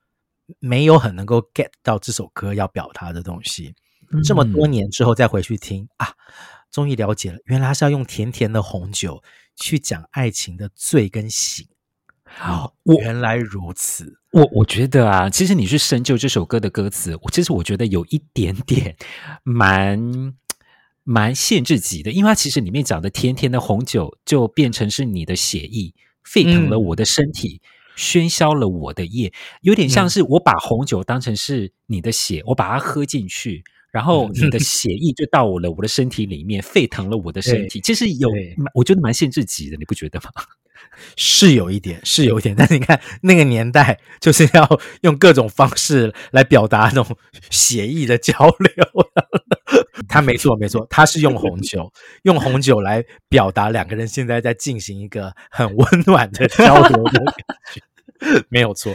[0.60, 3.76] 没有很能够 get 到这首歌要表达的东西。
[4.24, 6.14] 这么多年之后再回去听啊，
[6.72, 9.22] 终于了解了，原来是要用甜甜的红酒
[9.58, 11.68] 去讲爱情的醉跟醒。
[12.24, 14.18] 好，原来如此。
[14.32, 18.96] 我我觉得啊，其实你去深究这首歌的歌词，我其实我觉得有一点点
[19.44, 20.34] 蛮。
[21.04, 27.62] 蛮限制级的，因为它其实里面讲的甜甜的红酒就变成是你的血液，沸腾了我的身体，
[27.98, 33.64] 喧嚣了我的夜，有点像是我把红酒当成是你的血，我把它喝进去。
[33.92, 37.82] 然后你的血液就到我了我的身体里面，沸腾了我的身体。
[37.82, 38.30] 其实有，
[38.74, 40.32] 我觉得蛮限制级的，你不觉得吗？
[41.18, 42.56] 是有一点，是有一点。
[42.56, 47.18] 但是你看那个年代，就是要用各种方式来表达那种
[47.50, 48.86] 血液的交流。
[50.08, 51.92] 他没错，没错，他是用红酒，
[52.24, 57.36] 用红酒来表达两个人现在在进行一个很温暖的交流的感
[57.74, 58.94] 觉，没有错。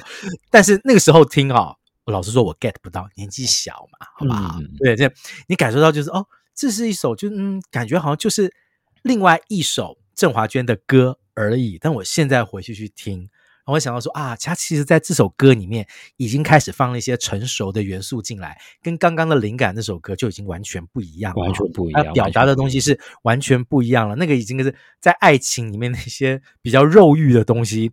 [0.50, 1.76] 但是那个时候听啊、哦。
[2.06, 4.60] 老实说，我 get 不到，年纪小嘛，好不好？
[4.60, 5.12] 嗯、对，这
[5.48, 8.54] 你感受到就是哦，这是一首就嗯，感觉好像就是
[9.02, 11.78] 另外一首郑华娟的歌而已。
[11.80, 13.28] 但我现在回去去听，
[13.66, 15.84] 然后我想到说啊，他其实在这首歌里面
[16.18, 24.14] 已经开始放了一些成熟的元素进来，跟刚刚的灵感那首歌就已经完全不一样了，完全不一样，他表达的东西是完全不一样了。
[24.14, 27.90] 那个已经是在爱情里面那些比较肉欲的东西，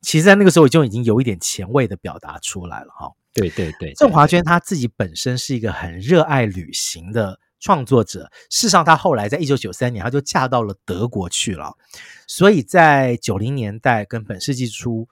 [0.00, 3.10] 其实，在那个时候就已经有一点前卫的表达出来了哈。
[3.34, 8.30] 对对对，郑华娟她自己本身是一个很热爱旅行的创作者。
[8.50, 11.74] 事实上，她后来在一九九三年，她就嫁到了德国去了。
[12.26, 15.08] 所以在九零年代跟本世纪初，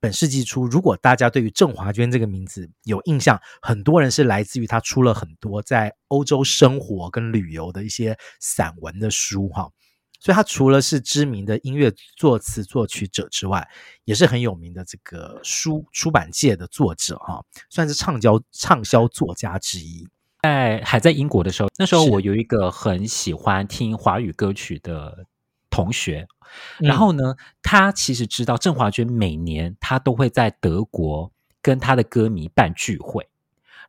[0.00, 9.70] 本世纪初，如果大家对于郑华娟这个名字有印象，很多人是来自于她出了很多在欧洲生活跟旅游的一些散文的书哈。
[10.18, 13.68] 所以他除了是知名的音乐作词作曲者之外，
[14.04, 20.08] 也是很有名的这个书出版界的作者哈，算是畅销畅销作家之一。
[20.46, 25.26] 在还在英国的时候，那时候我有一个很喜欢听华语歌曲的
[25.68, 26.26] 同学，
[26.78, 33.28] 然后呢，他其实知道郑华娟每年他都会在德国跟他的歌迷办聚会，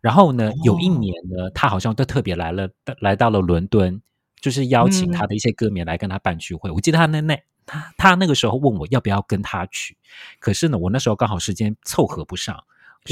[0.02, 4.02] 然后呢，有一年呢，他好像都特别来了，来到了伦敦。
[4.40, 6.70] 就是邀请他的一些歌迷来跟他办聚会。
[6.70, 9.98] 嗯、我记得他那那他他那个时候问我要不要跟他去，
[10.40, 12.64] 可是呢，我那时候刚好时间凑合不上，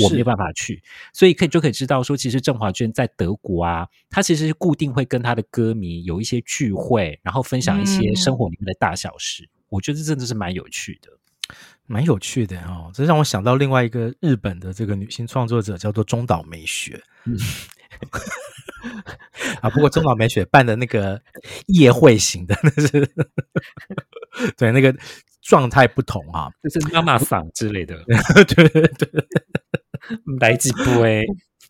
[0.04, 0.82] 我没有办法去，
[1.14, 9.44] 所以可以就可以知道说，其实郑华娟在德国啊，她其实是固定会跟她的歌迷有一些聚会，然后分享一些生活里面的大小事。
[9.44, 11.10] 嗯、我觉得真的是蛮有趣的，
[11.86, 12.92] 蛮有趣的哦。
[12.94, 17.02] 这让我想到另外一个日本的这个女性创作者，叫做中岛美雪。
[17.26, 17.38] 嗯
[19.62, 21.20] 啊，不过中岛美雪办的那个
[21.68, 23.10] 夜会型的，那是
[24.58, 24.96] 对那个
[25.42, 27.96] 状态不同啊，就是妈妈嗓之类的，
[28.46, 29.28] 对 对对，
[30.40, 31.26] 来几杯。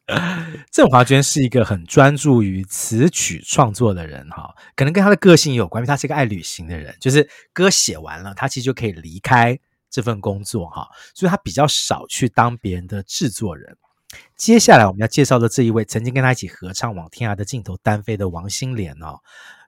[0.71, 13.75] 郑华娟是一个很专注于词曲创作的人哈，可能跟她的个性有关，因为她是一个爱旅行的人，就是歌写完了，她其实就可以离开这份工作哈，所以她比较少去当别人的制作人。
[14.37, 19.19] 接下来我们要介绍的这一位，曾经跟他一起合唱《往天涯的尽头单飞》的王心莲哦，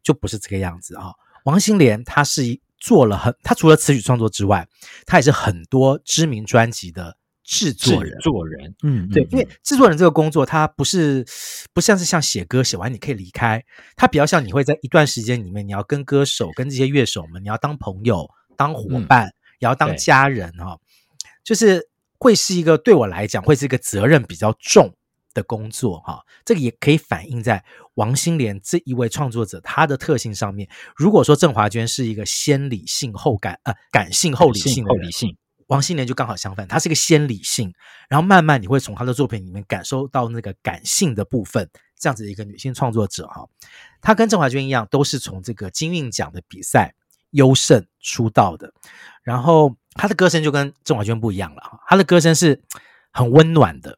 [0.03, 1.13] 就不是这个样子啊、
[1.45, 4.67] 王心莲他是一做了很，他除了词曲创作之外，
[5.07, 8.11] 他也是很多知名专辑的制作人。
[8.11, 11.25] 制作人，嗯，对，因为制作人这个工作，它不是
[11.73, 13.63] 不像是像写歌写完你可以离开，
[13.95, 20.79] 它比较像你会在一段时间里面，你要跟歌手、跟这些乐手们，你要当朋友、当伙伴，也要当家人哈、哦，
[21.43, 21.89] 就是。
[22.19, 24.91] 会是一个对我来讲，会是一个责任比较重
[25.35, 26.25] 的工作哈。
[26.43, 30.67] 这个也可以反映在王心莲这一位创作者他的特性上面。
[30.95, 37.73] 如果说郑华娟是一个先理性后感呃感性后理性后理性，王心凌就刚好相反，她是一个先理性，
[38.09, 41.69] 然后慢慢你会从她的作品里面感受到那个感性的部分。
[41.99, 43.47] 这样子的一个女性创作者哈，
[44.01, 46.93] 她跟郑华娟一样，都是从这个金韵奖的比赛
[47.31, 48.73] 优胜出道的，
[49.23, 49.75] 然后。
[49.99, 52.61] 她的歌声就跟郑华娟不一样了哈，他的歌声是
[53.11, 53.97] 很温暖的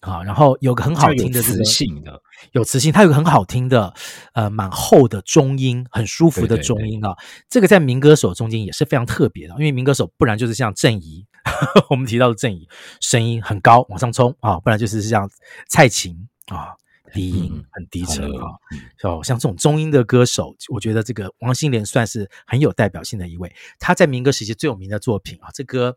[0.00, 2.20] 啊，然后有个很好听的磁性的，
[2.52, 3.94] 有磁性，它有个很好听的
[4.32, 7.16] 呃蛮厚的中音，很舒服的中音啊，
[7.48, 11.26] 这个在民歌手中间也是非常特别的，因为民歌手不然就是像郑怡，
[11.90, 12.68] 我们提到的郑怡
[13.00, 15.30] 声音很高往上冲啊，不然就是像
[15.68, 16.74] 蔡琴啊。
[17.10, 18.60] 低音很低沉啊，
[19.02, 23.50] 哦，像这种中音的歌手，我觉得这个王心莲算是很有代表性的一位。
[23.78, 25.96] 他在民歌时期最有名的作品啊，这歌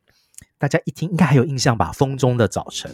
[0.57, 2.89] 大家一听应该还有印象吧，《风中的早晨》。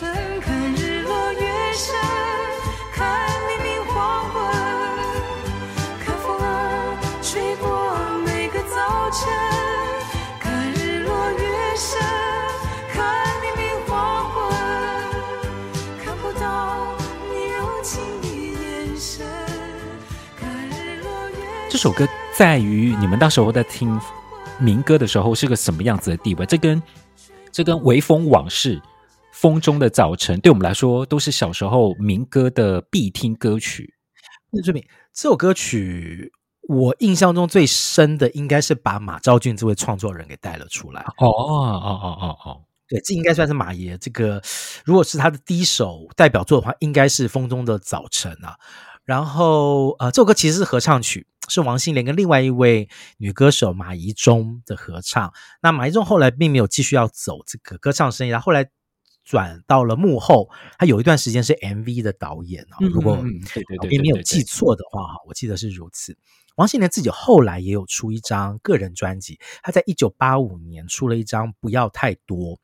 [0.00, 0.08] 看
[0.76, 1.40] 日落月
[1.74, 1.94] 升
[2.90, 4.42] 看黎明黄昏
[6.02, 7.68] 看风儿吹过
[8.24, 9.28] 每个早晨
[10.40, 12.00] 看日落月升
[12.90, 13.04] 看
[13.42, 14.40] 黎明黄昏
[16.02, 16.96] 看不到
[17.28, 18.26] 你柔情的
[18.58, 19.26] 眼神
[21.68, 24.00] 这首歌在于你们到时候在听
[24.58, 26.46] 民歌的时候是个什么样子的地位？
[26.46, 26.82] 这跟
[27.52, 28.80] 这跟微风往事
[29.40, 33.94] 风中的早晨》对我们来说都是小时候民歌的必听歌曲。
[34.50, 34.84] 那这边
[35.14, 36.30] 这首歌曲，
[36.68, 41.00] 我印象中最深的应该是把马昭俊这位创作人给带了出来。
[41.16, 44.42] 哦哦哦哦哦，对，这应该算是马爷这个，
[44.84, 48.56] 如果是他的第一首代表作的话，应该是《风中的早晨》啊。
[49.06, 55.32] 然后，呃，这首歌其实是合唱曲，是王心凌跟另外一位女歌手马怡中的合唱。
[55.62, 58.68] 那马怡中后来并没有继续要走这个歌唱生涯，后来
[59.24, 60.48] 转到了幕后，
[60.78, 62.78] 他有一段时间是 MV 的导演啊。
[62.80, 66.16] 如果我并没有记错的话，哈，我记得是如此。
[66.56, 72.56] 王心凌自己后来也有出一张个人专辑，他在一九八五年出了一张《不要太多》。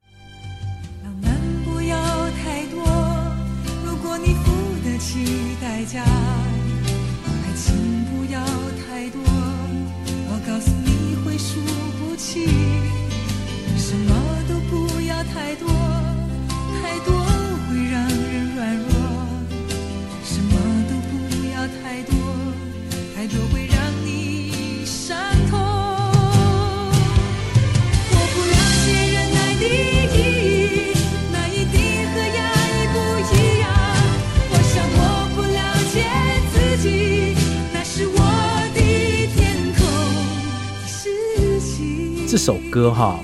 [42.37, 43.19] 这首歌哈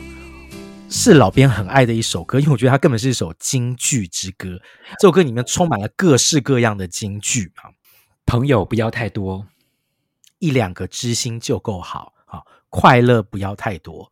[0.88, 4.58] 是老编很爱的一首歌，因为我觉得它根本是一首京剧之歌。
[4.98, 7.68] 这首歌里面充满了各式各样的京剧啊，
[8.24, 9.46] 朋友不要太多，
[10.38, 12.40] 一两个知心就够好啊，
[12.70, 14.10] 快乐不要太多，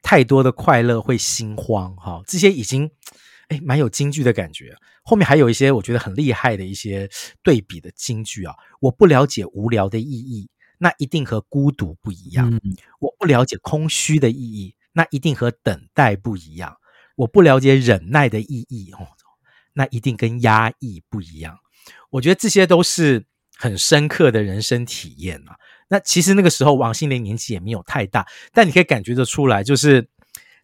[0.00, 2.22] 太多的快乐会心慌哈。
[2.26, 2.90] 这些已经
[3.48, 4.74] 哎蛮有京剧的感觉。
[5.04, 7.06] 后面还有一些我觉得很厉害的一些
[7.42, 10.48] 对比的京剧啊，我不了解无聊的意义。
[10.78, 12.50] 那一定和孤独不一样。
[12.52, 16.76] 嗯，我不了解空虚的意义，那一定和等待不一样。
[17.16, 19.06] 我不了解忍耐的意义，哦，
[19.72, 21.58] 那一定跟压抑不一样。
[22.10, 23.26] 我觉得这些都是
[23.56, 25.56] 很深刻的人生体验啊。
[25.88, 30.08] 那其实那个时候王心凌年纪也没有太大，但你可以感觉得出来，就是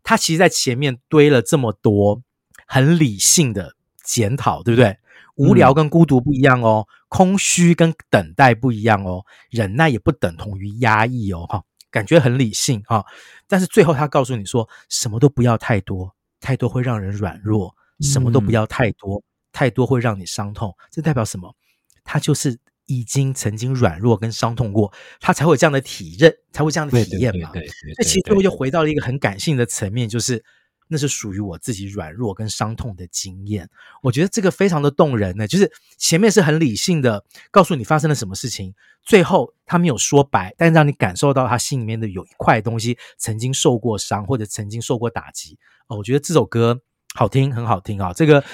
[0.02, 2.22] 他其实在前面堆了这么多
[2.66, 4.96] 很理性的检讨，对不对？
[5.36, 13.04] 无聊跟孤独不一样哦，空虚跟等待不一样哦，忍耐也不等同于压抑哦，哈，感觉很理性啊，
[13.46, 21.54] 但是最后他告诉你说，什么都不要太多，太多会让人软弱，什么都不要太多，太多会让你伤痛，这代表什么？
[22.02, 27.48] 他就是已经曾经软弱跟伤痛过，他才会有这样的体认，才会这样的体验嘛。
[27.52, 27.64] 对，
[27.96, 30.44] 那其实最后就回到了一个很感性的层面，就是。
[30.88, 33.68] 那是属于我自己软弱跟伤痛的经验，
[34.02, 35.46] 我觉得这个非常的动人呢。
[35.46, 45.58] 就是前面是很理性的告诉你发生了什么事情，最后他没有说白，但让你感受到他心里面的有一块东西曾经受过伤或者曾经受过打击。
[45.86, 46.80] 哦，我觉得这首歌
[47.14, 48.12] 好听，很好听啊。
[48.12, 48.44] 这个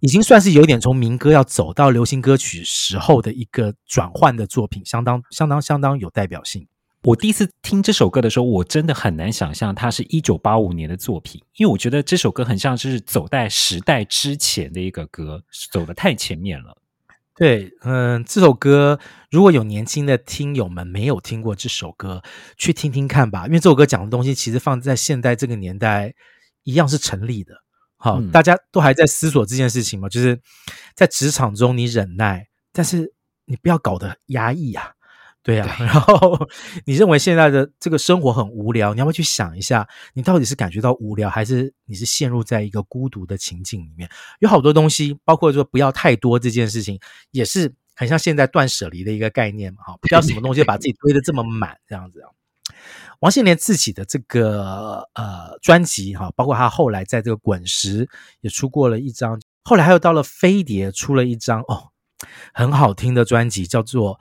[0.00, 6.66] 已经算是有点从民歌要走到流行歌曲时候的一个转换的作品，相当相当相当有代表性。
[7.08, 15.42] 我第一次听这首歌的时候，我真的很难想象它是一九八五年的作品，因为我觉得这首歌很像是走在时代之前的一个歌，
[15.72, 16.76] 走得太前面了。
[17.34, 19.00] 对，嗯，这首歌
[19.30, 22.22] 如果有年轻的听友们没有听过这首歌，
[22.58, 26.12] 去听听看吧，因为这首歌讲的东西其实放在现代这个年代
[26.64, 27.54] 一样是成立的。
[27.96, 30.38] 好，嗯，大家都还在思索这件事情嘛，就是
[30.94, 33.14] 在职场中你忍耐，但是
[33.46, 34.92] 你不要搞得压抑啊。
[35.48, 36.46] 对呀、啊， 然后
[36.84, 44.06] 你认为现在的这个生活很无聊，你要不要去想一下，你到底是感觉到无聊，还是你是陷入在一个孤独的情境里面？
[44.40, 52.28] 有好多东西，包括说不要太多这件事情，也是很像现在断舍离的一个概念嘛，哈，不要什么东西把自己堆得这么满，这样子啊。
[53.20, 58.06] 王心凌自己的这个呃专辑哈，包括他后来在这个滚石
[58.42, 61.88] 也出过了一张，后来还有到了飞碟出了一张哦，
[62.52, 64.20] 很好听的专辑，叫做。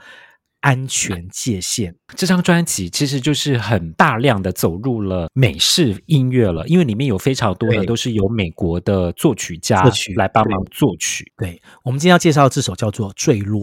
[0.62, 9.84] 安全界限这张专辑其实就是很大量的走入了美式音乐了，因为里面有非常多的都是由美国的作曲家
[10.16, 11.32] 来帮忙作曲。
[11.38, 13.62] 对，对，我们今天要介绍的这首叫做《坠落》。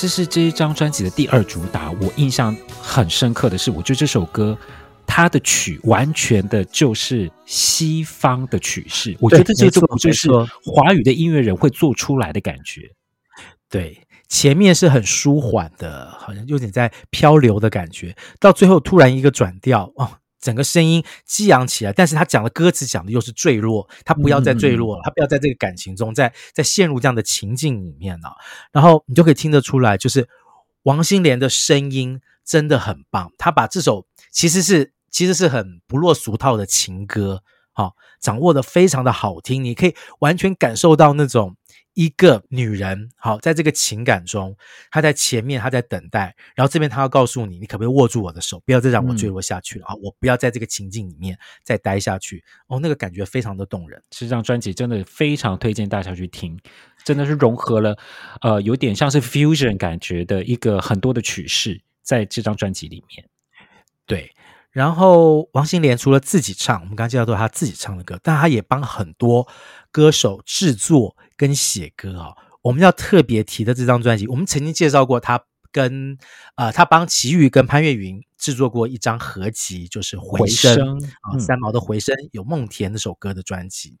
[0.00, 1.90] 这是这一张专辑的第二主打。
[2.00, 4.56] 我印象很深刻的是，我觉得这首歌
[5.06, 9.14] 它的曲完全的就是西方的曲式。
[9.20, 10.30] 我觉得这种就是
[10.64, 12.80] 华语的音乐人会做出来的感觉。
[13.68, 20.12] 对，前面是很舒缓的，好像有点在漂流的感觉，到最后突然一个转调哦。
[20.40, 28.32] 整个声音激昂起来，但是他讲的歌词讲的又是坠落，他不要再坠落了，嗯、他不要在这个感情中再再陷入这样的情境里面了。
[28.72, 30.28] 然后你就可以听得出来，就是
[30.84, 41.56] 王心莲的声音真的很棒，他把这首其实是其实是很不落俗套的情歌，好、哦，掌握的非常的好听，你可以完全感受到那种。
[41.94, 44.56] 一个女人，好，在这个情感中，
[44.90, 49.94] 她在前面，她在等待，然后这边她要告诉你，你可不可以握住我的手，不要再让我坠落下去了啊！
[49.94, 52.42] 嗯、我不要在这个情境里面再待下去。
[52.68, 54.00] 哦，那个感觉非常的动人。
[54.08, 56.58] 这张专辑真的非常推荐大家去听，
[57.04, 57.98] 真的是融合了
[58.40, 63.24] 呃，有点像是 fusion 感觉的一个很多的曲式，在这张专辑里面。
[64.06, 64.30] 对，
[64.70, 69.48] 然后王心莲除了自己唱，我们刚刚介绍到她自己唱的歌，但她也帮很多
[69.90, 71.16] 歌手制作。
[71.40, 75.42] 跟写歌啊、哦，我们要特别提的这张专辑，我们曾经介绍过她
[75.72, 76.18] 跟
[76.56, 80.76] 呃，她帮齐豫跟潘越云制作过一张合集，就是《回声》
[81.22, 83.96] 啊，三毛的《回声》有梦田那首歌的专辑。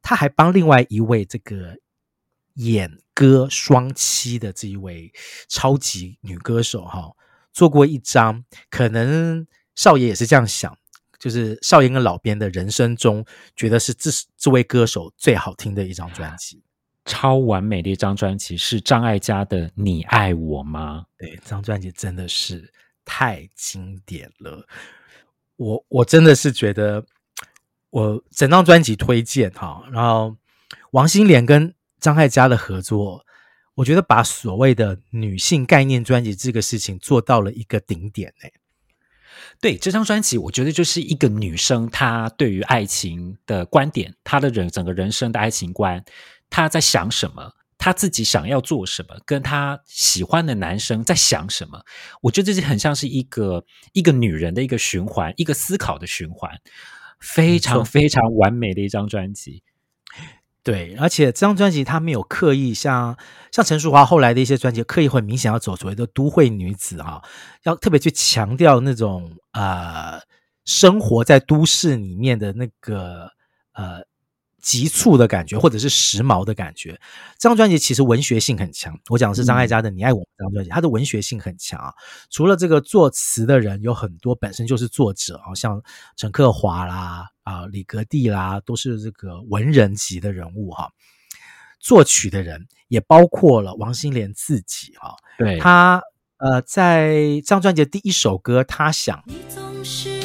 [0.00, 1.78] 他还帮另外一位这个
[2.54, 5.12] 演歌双栖的这一位
[5.48, 7.16] 超级女歌手哈、哦，
[7.52, 9.44] 做过一张，可能
[9.76, 10.76] 少爷也是这样想。
[11.18, 13.24] 就是少爷跟老编的人生中，
[13.56, 16.62] 觉得是这是这位歌手最好听的一张专辑，
[17.06, 21.06] 超完美的一张专辑，是张艾嘉的《你爱我吗》？
[21.18, 22.70] 对，这张专辑真的是
[23.04, 24.66] 太经典了，
[25.56, 27.04] 我我真的是觉得，
[27.88, 30.36] 我整张专辑推荐哈，然后
[30.90, 33.24] 王心莲跟张艾嘉的合作，
[33.74, 38.52] 我觉得把所谓的女性概念专辑这个事情做到了一个顶点哎。
[39.60, 46.04] 对这张专辑，我觉得就是一个女生她对于爱情的观点，她的人整个人生的爱情观，
[46.50, 51.82] 她在想什么，她自己想要做什么，跟她喜欢的男生在想什么，
[52.22, 56.50] 我觉得这是很像是一个一个女人的一个循环，一个思考的循环，
[57.20, 59.62] 非常非常完美的一张专辑。
[60.66, 63.16] 对，而且这张专辑他没有刻意像
[63.52, 67.22] 像陈淑桦后来的一些专辑，刻意会明显要走所谓的都会女子哈，
[67.62, 70.20] 要特别去强调那种呃
[70.64, 73.30] 生活在都市里面的那个
[73.74, 74.00] 呃
[74.66, 77.00] 急促的感觉，或者是时髦的感觉。
[77.38, 81.94] 这张专辑其实文学性很强，我讲的是张艾嘉的《你爱我》这张专辑，它的文学性很强啊。
[82.30, 85.80] 除了这个作词的人有很多本身就是作者啊，像
[86.16, 87.28] 陈克华啦。
[87.46, 90.90] 啊，李格弟啦，都是这个文人级的人物哈。
[91.78, 95.14] 作曲的人也包括了王心莲自己哈。
[95.38, 96.02] 对，他
[96.38, 99.22] 呃，在这张专辑的第一首歌，他想。
[99.28, 100.15] 你总是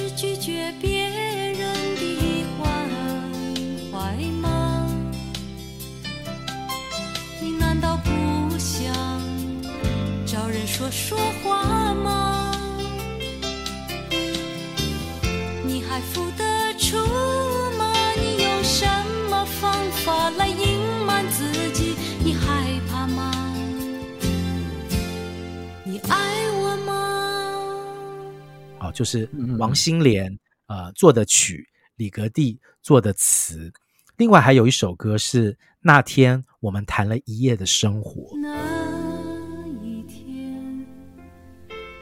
[28.92, 30.38] 哦，就是王心莲
[30.68, 33.72] 呃做的曲，李格弟做的词。
[34.18, 38.38] 另外还有一首歌是那天我们谈了一夜的生活。
[38.38, 40.86] 那一天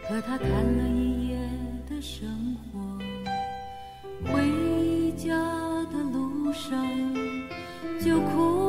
[0.08, 1.40] 和他谈了一夜
[1.90, 2.98] 的生活。
[4.26, 5.38] 回家
[5.92, 6.86] 的路上。
[8.02, 8.69] 就哭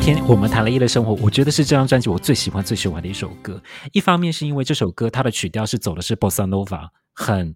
[0.00, 3.62] 天我们谈了一夜的生活，我觉得是这张专辑我最喜欢最喜欢的一首歌。
[3.92, 7.54] 一方面是因为这首歌它的曲调是走的是 Bossa Nova，很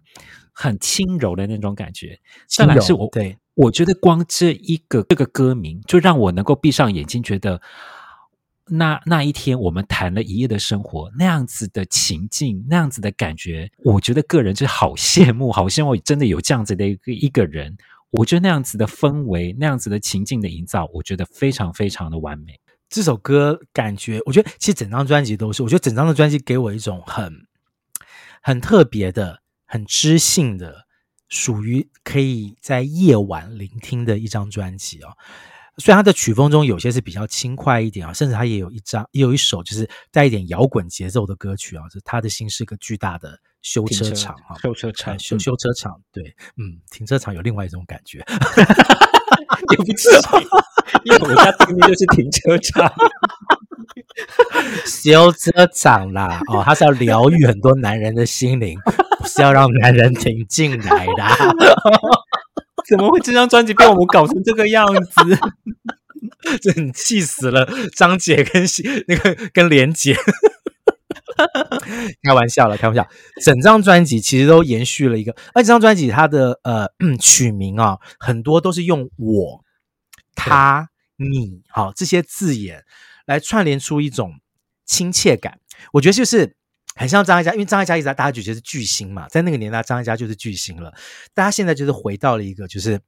[0.51, 2.19] 很轻柔的那种感觉。
[2.47, 7.59] 再来是我对我觉得光这一个这个歌名就让我能够闭上眼睛，觉得
[8.67, 17.75] 那那一天我们谈了一夜的生活，那样子的情境，那样子的感觉，我觉得个人就好羡慕，好羡慕真的有这样子的一个一个人。
[18.15, 22.59] 我觉得那样子的氛围，那样子的情境的营造，我觉得非常非常的完美。
[22.87, 27.33] 这首歌感觉，我觉得其实整张专辑都是，我觉得整张的专辑给我一种很
[28.43, 30.85] 很特别的、很知性的，
[31.27, 35.09] 属于可以在夜晚聆听的一张专辑哦。
[35.79, 48.23] 虽然它的曲风中有些是比较轻快一点啊，甚至它也有一张也有一首就是带一点摇滚节奏的歌曲啊，就是他的心是个巨大的修车厂啊，修车厂，修修车厂，对，嗯，停车场有另外一种感觉。
[49.71, 50.09] 也不起，
[51.05, 52.93] 因为我家对面就是停车场，
[54.85, 56.41] 修车厂啦。
[56.47, 58.77] 哦，他是要疗愈很多男人的心灵，
[59.19, 61.23] 不是要让男人停进来的。
[62.89, 65.39] 怎么会这张专辑被我们搞成这个样子？
[66.61, 67.65] 真气死了！
[67.95, 68.65] 张姐跟
[69.07, 70.17] 那个跟连姐，
[72.23, 73.07] 开玩笑了，开玩笑。
[73.43, 76.87] 整张专辑其实都延续了一个，而这张专辑它的呃
[77.19, 79.63] 曲名啊，很多都是用我、
[80.35, 82.83] 他、你，好、哦、这些字眼
[83.25, 84.39] 来串联出一种
[84.85, 85.59] 亲切感。
[85.93, 86.55] 我觉得就是。
[86.95, 90.93] 很像张艾嘉，因为张艾嘉一直在大家觉得是巨星嘛，在那个年代，张艾嘉就是巨星了。
[91.33, 93.01] 大家现在就是回到了一个，就是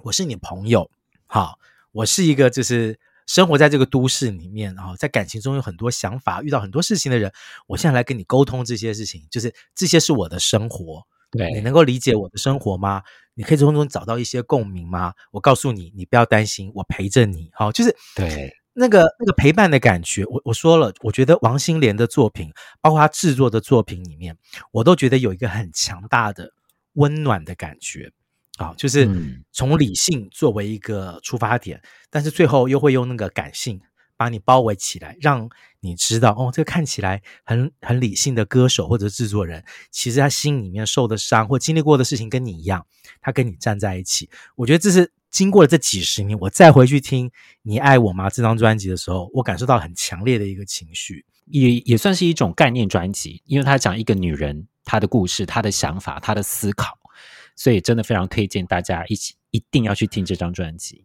[0.00, 0.90] 我是你朋友，
[1.24, 1.56] 好，
[1.92, 7.32] 我是一个就是生活在这个都市里面，啊在感情中有很多想法，遇到很多事情的人，
[7.66, 13.02] 我现在来跟你沟通这些事情，就是这些是我的生活，对，你能够理解我的生活吗？
[13.34, 15.12] 你可以从中找到一些共鸣吗？
[15.30, 18.54] 我告诉你，你不要担心，我陪着你，好，就是对。
[18.78, 22.52] 那个那个陪伴的感觉，我我说了，我觉得王心莲的作品，
[22.82, 24.36] 包括她制作的作品里面，
[24.70, 26.52] 我都觉得有一个很强大的
[26.92, 28.12] 温暖的感觉
[28.56, 29.08] 啊，就是
[29.52, 31.80] 从理性作为一个出发点，
[32.10, 33.80] 但是最后又会用那个感性
[34.16, 35.48] 把你包围起来，让
[35.80, 42.86] 你知道哦，这个看起来很很理性的歌手或者制作人，其实他心里面受的伤或经历过的事情跟你一样，
[43.20, 45.12] 他跟你站在一起，我觉得这是。
[45.28, 47.28] 经过了这几十年，我再回去听
[47.60, 56.96] 《你爱我吗》这张专辑的时候，我感受到很强烈的一个情绪，也也算是一种概念专辑，因为他讲一个女人她的故事、她的想法、她的思考，
[57.56, 61.04] 所以真的非常推荐大家一起一定要去听这张专辑。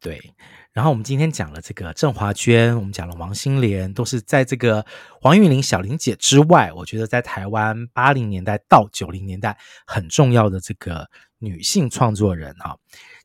[0.00, 0.32] 对，
[0.72, 4.84] 然后我们今天讲了这个郑华娟，我们讲了王心莲，都是在这个
[5.20, 12.76] 黄韵玲、小玲姐之外，我觉得在台湾八零年代到九零年代很重要的这个女性创作人啊。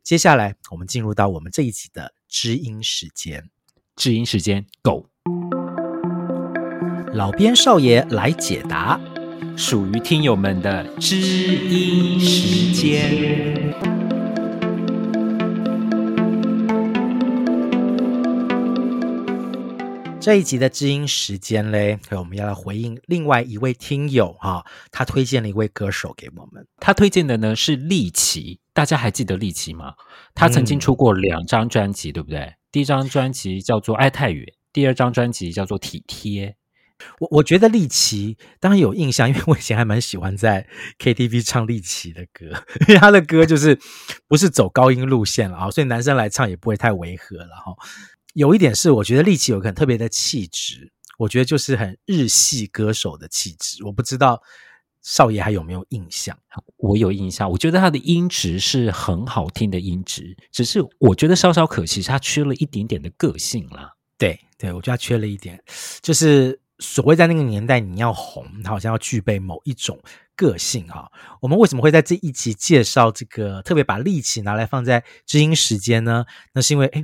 [0.03, 3.49] 接下来，我们进入到我们这一集的知音时间。
[3.95, 5.07] 知音时间，Go！
[7.13, 8.99] 老边少爷来解答，
[9.57, 13.73] 属于听友们的知音时间。
[20.19, 28.59] 这一集的知音时间嘞，我们要来回应另外一位听友哈，他推荐了一位歌手给我们，他推荐的呢是立奇。
[28.73, 29.93] 大家还记得立奇吗？
[30.33, 32.53] 他曾经出过两张专辑，嗯、对不对？
[32.73, 34.43] 第一张专辑叫做《爱太远》，
[34.73, 36.49] 第二张专辑叫做《体贴》。
[37.19, 40.67] 我我觉得丽奇当然有印象，因为我以前还蛮喜欢在
[40.99, 42.45] KTV 唱丽奇的歌，
[42.87, 43.79] 因为他的歌就是
[44.27, 47.75] 不是走高音路线了啊，所以男生来唱也不会太违和了哈。
[48.33, 54.41] 有一点是，我觉得丽奇有个很特别的气质，我觉得就是很日系歌手的气质，我不知道。
[55.07, 56.35] 少爷还有没有印象？
[56.77, 63.93] 我有印象，我觉得他的音质是很好听的音质，只是我觉得稍稍可惜，他缺了一点点的个性啦。
[64.17, 65.63] 对对，我觉得他缺了一点，
[66.01, 69.99] 就是所谓在那个年代你要红，他好像要具备某一种
[70.35, 71.11] 个性哈。
[71.41, 76.25] 我们为什么会在这一集介绍这个，特别把立奇拿来放在知音时间呢？
[76.53, 77.03] 那是因为，哎，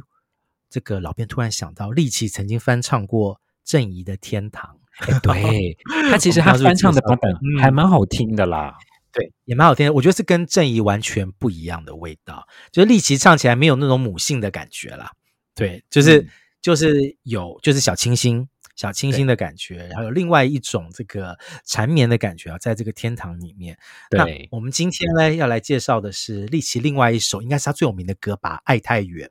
[0.70, 4.76] 这个老编突然想到，立奇曾经翻唱过郑怡的《天堂》。
[5.08, 5.78] 欸、对，
[6.12, 9.94] 他其实他翻唱的版本还蛮好听的啦，嗯、对，也蛮好听的。
[9.94, 15.12] 我觉得是跟郑怡完全不一样的味道，就是立奇唱起来没有那种母性的感觉啦，
[15.56, 16.30] 对，就是、嗯、
[16.62, 23.78] 就是有就是小清新、小清新的感觉，然后有另外一种这个缠绵的感觉啊，在这个天堂里面。
[24.10, 29.28] 对，那我们今天呢要来介绍的是立奇另外一首，应该是他最有名的歌吧，《爱太远》。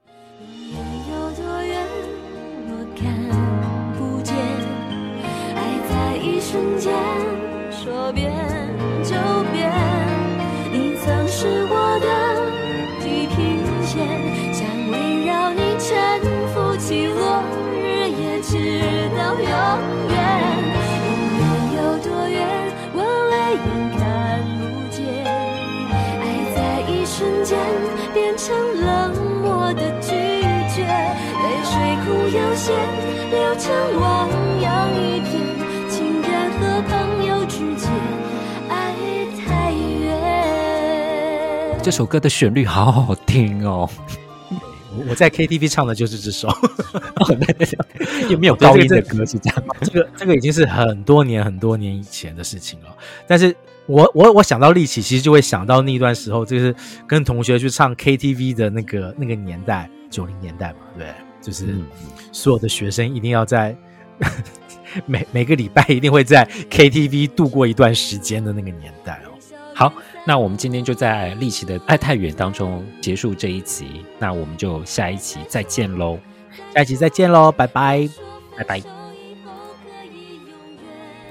[6.43, 6.93] 瞬间
[7.71, 8.51] 说变
[18.51, 18.57] 直
[19.17, 19.47] 到永
[20.11, 20.19] 远。
[21.39, 21.41] 无论
[21.77, 22.37] 有多远，
[22.93, 22.99] 我
[23.31, 23.65] 泪眼
[23.97, 24.03] 看
[24.59, 24.99] 不见。
[26.19, 26.21] 爱
[26.57, 26.59] 在
[26.91, 27.55] 一瞬间
[28.13, 28.51] 变成
[28.85, 30.11] 冷漠的拒
[30.75, 31.73] 绝，泪水
[32.03, 32.75] 哭有限，
[33.31, 33.71] 流成
[34.01, 34.29] 汪
[34.61, 35.31] 洋一片。
[35.89, 36.29] 情人
[36.59, 37.89] 和朋友之间，
[38.69, 38.75] 爱
[39.47, 40.09] 太远。
[41.85, 43.89] 这首歌的旋律好好听哦。
[44.97, 46.49] 我我在 KTV 唱的就是这首，
[48.29, 49.65] 有 没有高音的歌是这样？
[49.83, 52.97] 这个这个已经是很多年很多年以前的事情了。
[53.27, 53.55] 但是
[53.87, 56.75] 我我我想到立起，其实就会想到那段时候，就是
[57.07, 61.07] 跟同学去唱 KTV 的那个那个年代，九零年代嘛，对，
[61.41, 61.67] 就是
[62.33, 63.77] 所有的学生一定要在
[65.07, 69.31] 每每个礼拜一定会在 KTV 度过一段时间的那个年代哦。
[69.75, 69.93] 好。
[70.27, 76.19] 那我们今天就在立奇的《爱太远》当中结束这一集，那我们就下一集再见喽！
[76.75, 78.09] 下一集再见喽，拜拜，
[78.57, 78.83] 拜拜！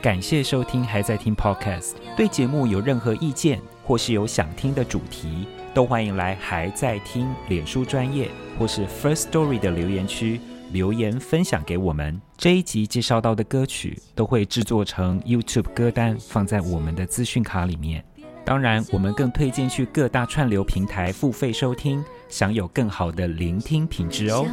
[0.01, 1.93] 感谢收听，还在听 Podcast。
[2.17, 12.19] 对节目有任何意见，或是有想听的主题，都欢迎来还在听脸书专业或是 First Story 的留言区留言分享给我们。
[12.37, 18.03] 这一集介绍到的歌曲都会制作成 YouTube 歌单，放在我们的资讯卡里面。
[18.45, 24.45] 当然，我们更推荐去各大串流平台付费收听，享有更好的聆听品质哦。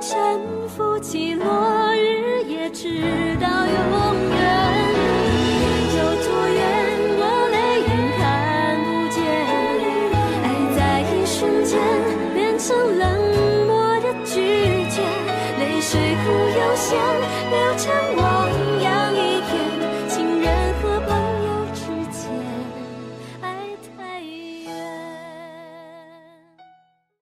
[0.00, 0.18] 沉
[0.68, 3.00] 浮起落日，也直
[3.40, 3.72] 到永
[4.28, 4.38] 远。
[5.96, 6.60] 有多远，
[7.16, 8.20] 我泪眼看
[8.84, 9.16] 不见。
[10.44, 11.72] 爱在一瞬间
[12.34, 13.02] 变成冷
[13.66, 14.34] 漠的拒
[14.90, 15.00] 绝，
[15.58, 17.00] 泪水不优先
[17.50, 17.82] 流成
[18.18, 18.43] 我。